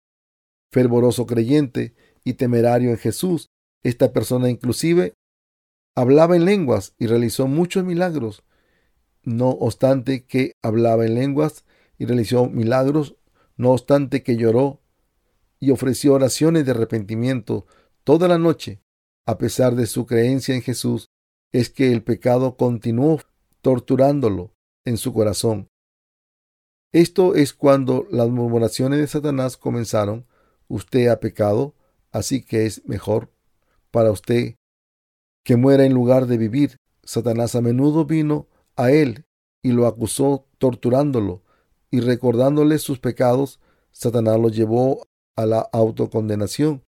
[0.73, 3.49] fervoroso creyente y temerario en Jesús.
[3.83, 5.15] Esta persona inclusive
[5.99, 8.45] hablaba en lenguas y realizó muchos milagros.
[9.25, 11.65] No obstante que hablaba en lenguas
[11.99, 13.17] y realizó milagros,
[13.57, 14.81] no obstante que lloró
[15.59, 17.67] y ofreció oraciones de arrepentimiento
[18.05, 18.81] toda la noche,
[19.27, 21.09] a pesar de su creencia en Jesús,
[21.51, 23.21] es que el pecado continuó
[23.61, 25.67] torturándolo en su corazón.
[26.93, 30.27] Esto es cuando las murmuraciones de Satanás comenzaron.
[30.69, 31.75] Usted ha pecado,
[32.13, 33.33] así que es mejor
[33.91, 34.58] para usted
[35.49, 36.77] que muera en lugar de vivir.
[37.03, 39.25] Satanás a menudo vino a él
[39.63, 41.43] y lo acusó torturándolo
[41.91, 43.59] y recordándole sus pecados,
[43.91, 46.85] Satanás lo llevó a la autocondenación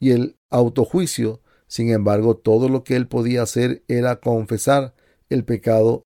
[0.00, 1.40] y el autojuicio.
[1.68, 4.92] Sin embargo, todo lo que él podía hacer era confesar
[5.28, 6.02] el pecado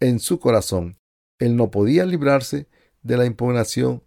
[0.00, 0.96] en su corazón.
[1.38, 2.66] Él no podía librarse
[3.02, 4.02] de la impugnación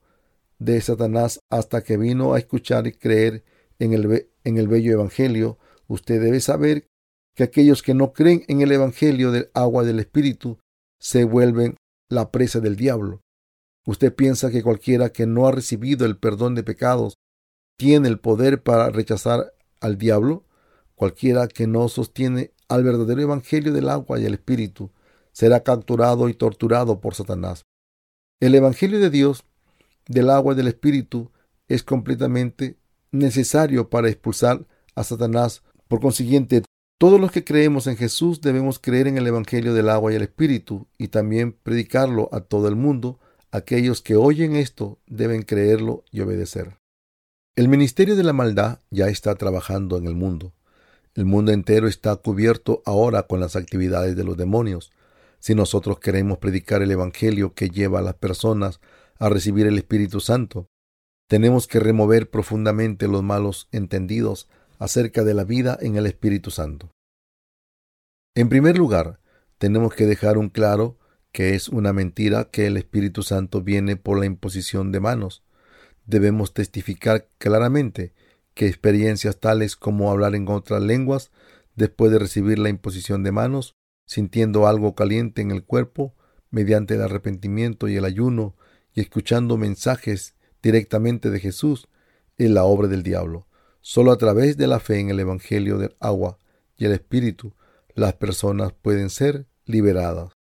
[0.57, 3.43] de Satanás hasta que vino a escuchar y creer
[3.77, 6.87] en el, en el bello Evangelio Usted debe saber
[7.35, 10.59] que aquellos que no creen en el Evangelio del agua del Espíritu
[10.99, 11.77] se vuelven
[12.09, 13.21] la presa del diablo.
[13.85, 17.15] Usted piensa que cualquiera que no ha recibido el perdón de pecados
[17.77, 20.45] tiene el poder para rechazar al diablo.
[20.95, 24.91] Cualquiera que no sostiene al verdadero Evangelio del agua y el Espíritu
[25.31, 27.65] será capturado y torturado por Satanás.
[28.39, 29.45] El Evangelio de Dios,
[30.07, 31.31] del agua y del Espíritu,
[31.67, 32.77] es completamente
[33.11, 34.65] necesario para expulsar
[34.95, 36.63] a Satanás por consiguiente,
[36.99, 40.23] todos los que creemos en Jesús debemos creer en el Evangelio del agua y el
[40.23, 43.19] Espíritu y también predicarlo a todo el mundo.
[43.51, 46.79] Aquellos que oyen esto deben creerlo y obedecer.
[47.55, 50.53] El ministerio de la maldad ya está trabajando en el mundo.
[51.13, 54.91] El mundo entero está cubierto ahora con las actividades de los demonios.
[55.39, 58.79] Si nosotros queremos predicar el Evangelio que lleva a las personas
[59.19, 60.67] a recibir el Espíritu Santo,
[61.27, 64.49] tenemos que remover profundamente los malos entendidos
[64.79, 66.91] acerca de la vida en el Espíritu Santo.
[68.35, 69.19] En primer lugar,
[69.57, 70.97] tenemos que dejar un claro
[71.31, 75.43] que es una mentira que el Espíritu Santo viene por la imposición de manos.
[76.05, 78.13] Debemos testificar claramente
[78.53, 81.31] que experiencias tales como hablar en otras lenguas
[81.75, 83.75] después de recibir la imposición de manos,
[84.05, 86.15] sintiendo algo caliente en el cuerpo,
[86.49, 88.55] mediante el arrepentimiento y el ayuno,
[88.93, 91.87] y escuchando mensajes directamente de Jesús,
[92.37, 93.47] es la obra del diablo.
[93.89, 96.39] Solo a través de la fe en el Evangelio del agua
[96.75, 97.53] y el Espíritu,
[97.95, 100.33] las personas pueden ser liberadas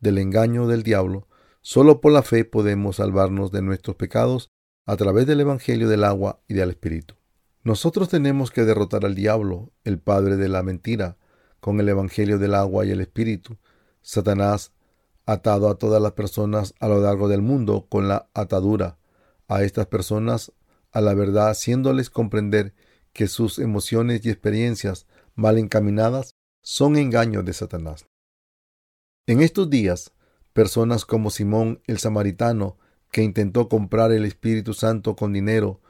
[0.00, 1.26] del engaño del diablo.
[1.62, 4.50] Solo por la fe podemos salvarnos de nuestros pecados
[4.84, 7.14] a través del Evangelio del agua y del Espíritu.
[7.64, 11.16] Nosotros tenemos que derrotar al diablo, el padre de la mentira,
[11.60, 13.56] con el Evangelio del agua y el Espíritu.
[14.02, 14.72] Satanás
[15.24, 18.98] atado a todas las personas a lo largo del mundo con la atadura
[19.48, 20.52] a estas personas
[20.92, 22.74] a la verdad, haciéndoles comprender
[23.12, 28.06] que sus emociones y experiencias mal encaminadas son engaños de Satanás.
[29.26, 30.12] En estos días,
[30.52, 32.78] personas como Simón el Samaritano,
[33.10, 35.80] que intentó comprar el Espíritu Santo con dinero,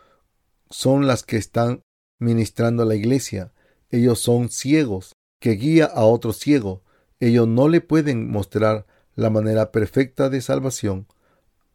[0.70, 1.82] son las que están
[2.18, 3.52] ministrando a la iglesia.
[3.90, 6.82] Ellos son ciegos, que guía a otro ciego.
[7.18, 11.06] Ellos no le pueden mostrar la manera perfecta de salvación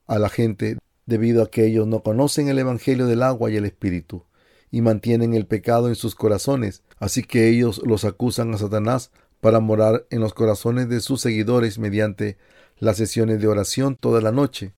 [0.07, 3.65] a la gente debido a que ellos no conocen el Evangelio del agua y el
[3.65, 4.25] Espíritu,
[4.72, 9.11] y mantienen el pecado en sus corazones, así que ellos los acusan a Satanás
[9.41, 12.38] para morar en los corazones de sus seguidores mediante
[12.78, 14.74] las sesiones de oración toda la noche,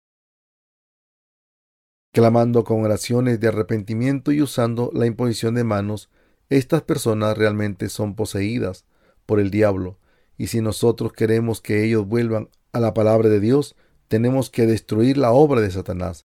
[2.14, 6.10] clamando con oraciones de arrepentimiento y usando la imposición de manos,
[6.50, 8.86] estas personas realmente son poseídas
[9.26, 10.00] por el diablo,
[10.38, 13.76] y si nosotros queremos que ellos vuelvan a la palabra de Dios,
[14.08, 16.27] tenemos que destruir la obra de Satanás,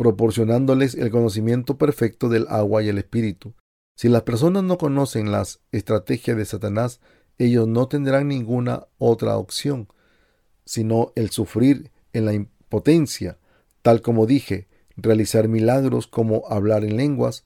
[0.00, 3.52] proporcionándoles el conocimiento perfecto del agua y el espíritu.
[3.98, 7.02] Si las personas no conocen las estrategias de Satanás,
[7.36, 9.88] ellos no tendrán ninguna otra opción,
[10.64, 13.40] sino el sufrir en la impotencia,
[13.82, 17.44] tal como dije, realizar milagros como hablar en lenguas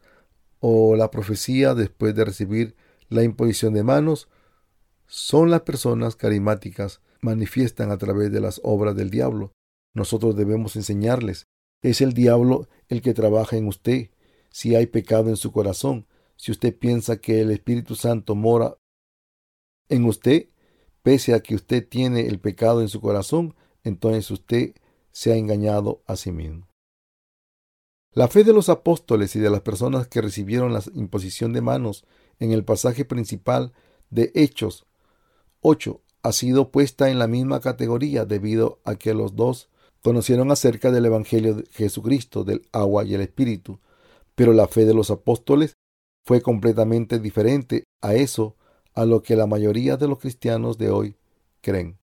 [0.60, 2.76] o la profecía después de recibir
[3.08, 4.28] la imposición de manos,
[5.08, 9.50] son las personas carismáticas manifiestan a través de las obras del diablo.
[9.92, 11.48] Nosotros debemos enseñarles.
[11.84, 14.08] Es el diablo el que trabaja en usted.
[14.48, 18.78] Si hay pecado en su corazón, si usted piensa que el Espíritu Santo mora
[19.90, 20.48] en usted,
[21.02, 24.74] pese a que usted tiene el pecado en su corazón, entonces usted
[25.12, 26.66] se ha engañado a sí mismo.
[28.12, 32.06] La fe de los apóstoles y de las personas que recibieron la imposición de manos
[32.38, 33.74] en el pasaje principal
[34.08, 34.86] de Hechos
[35.60, 39.68] 8 ha sido puesta en la misma categoría debido a que los dos
[40.04, 43.80] conocieron acerca del Evangelio de Jesucristo, del agua y el Espíritu,
[44.34, 45.78] pero la fe de los apóstoles
[46.26, 48.54] fue completamente diferente a eso
[48.94, 51.16] a lo que la mayoría de los cristianos de hoy
[51.62, 51.98] creen.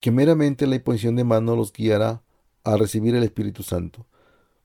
[0.00, 2.24] Que meramente la imposición de mano los guiará
[2.64, 4.08] a recibir el Espíritu Santo.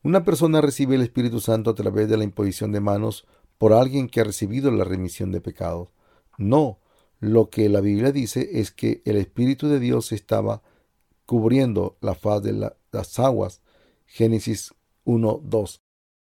[0.02, 3.28] Una persona recibe el Espíritu Santo a través de la imposición de manos
[3.60, 5.90] por alguien que ha recibido la remisión de pecados.
[6.40, 6.80] No,
[7.20, 10.64] lo que la Biblia dice es que el Espíritu de Dios estaba
[11.26, 12.54] cubriendo la faz de
[12.92, 13.62] las aguas.
[14.06, 14.74] Génesis
[15.04, 15.82] 1, 2.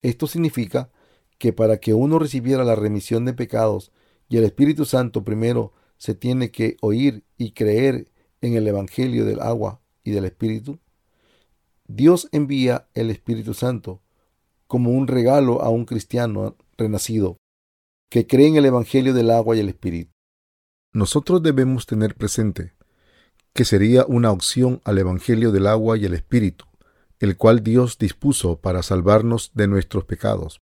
[0.02, 0.90] Esto significa
[1.38, 3.92] que para que uno recibiera la remisión de pecados
[4.28, 9.40] y el Espíritu Santo primero se tiene que oír y creer en el Evangelio del
[9.40, 10.78] agua y del Espíritu.
[11.86, 14.02] Dios envía el Espíritu Santo
[14.66, 17.36] como un regalo a un cristiano renacido
[18.08, 20.12] que cree en el Evangelio del agua y el Espíritu.
[20.92, 22.74] Nosotros debemos tener presente
[23.54, 26.64] que sería una opción al Evangelio del agua y el Espíritu,
[27.18, 30.60] el cual Dios dispuso para salvarnos de nuestros pecados.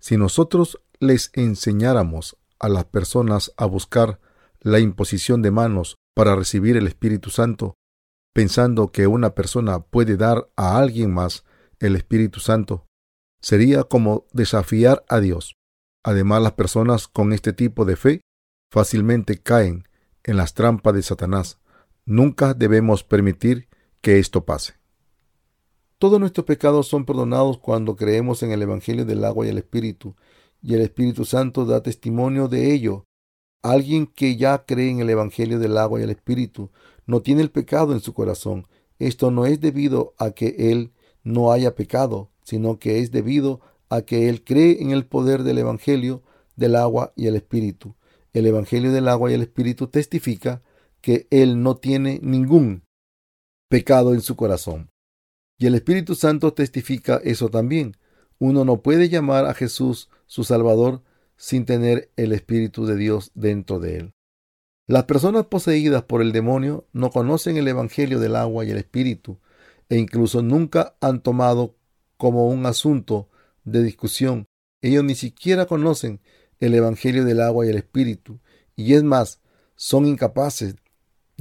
[0.00, 4.20] Si nosotros les enseñáramos a las personas a buscar
[4.60, 7.74] la imposición de manos para recibir el Espíritu Santo,
[8.32, 11.44] pensando que una persona puede dar a alguien más
[11.80, 12.86] el Espíritu Santo,
[13.40, 15.56] sería como desafiar a Dios.
[16.04, 18.20] Además, las personas con este tipo de fe
[18.70, 19.88] fácilmente caen
[20.24, 21.58] en las trampas de Satanás.
[22.04, 23.68] Nunca debemos permitir
[24.00, 24.74] que esto pase.
[25.98, 30.16] Todos nuestros pecados son perdonados cuando creemos en el Evangelio del agua y el Espíritu,
[30.60, 33.04] y el Espíritu Santo da testimonio de ello.
[33.62, 36.70] Alguien que ya cree en el Evangelio del agua y el Espíritu
[37.06, 38.66] no tiene el pecado en su corazón.
[38.98, 40.92] Esto no es debido a que él
[41.22, 45.58] no haya pecado, sino que es debido a que él cree en el poder del
[45.58, 46.22] Evangelio
[46.56, 47.94] del agua y el Espíritu.
[48.32, 50.62] El Evangelio del agua y el Espíritu testifica
[51.02, 52.84] que él no tiene ningún
[53.68, 54.90] pecado en su corazón.
[55.58, 57.96] Y el Espíritu Santo testifica eso también.
[58.38, 61.02] Uno no puede llamar a Jesús su Salvador
[61.36, 64.14] sin tener el Espíritu de Dios dentro de él.
[64.86, 69.38] Las personas poseídas por el demonio no conocen el Evangelio del agua y el Espíritu
[69.88, 71.76] e incluso nunca han tomado
[72.16, 73.28] como un asunto
[73.64, 74.46] de discusión.
[74.80, 76.20] Ellos ni siquiera conocen
[76.60, 78.40] el Evangelio del agua y el Espíritu
[78.76, 79.40] y es más,
[79.76, 80.76] son incapaces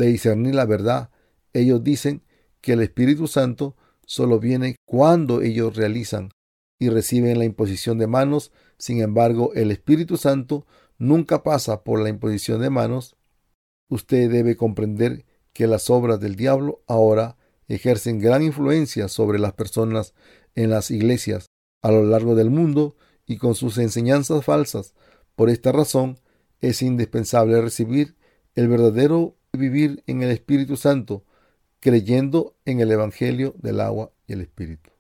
[0.02, 1.10] de discernir la verdad.
[1.54, 2.24] Ellos dicen
[2.60, 3.76] que el Espíritu Santo
[4.06, 6.32] solo viene cuando ellos realizan
[6.80, 8.52] y reciben la imposición de manos.
[8.78, 10.66] Sin embargo, el Espíritu Santo
[10.98, 13.16] nunca pasa por la imposición de manos
[13.92, 17.38] usted debe comprender que las obras del diablo ahora
[17.68, 20.14] ejercen gran influencia sobre las personas
[20.56, 21.48] en las iglesias
[21.82, 22.96] a lo largo del mundo
[23.26, 24.94] y con sus enseñanzas falsas.
[25.36, 26.20] Por esta razón
[26.62, 28.16] es indispensable recibir
[28.56, 31.26] el verdadero vivir en el Espíritu Santo,
[31.82, 34.91] creyendo en el Evangelio del agua y el Espíritu.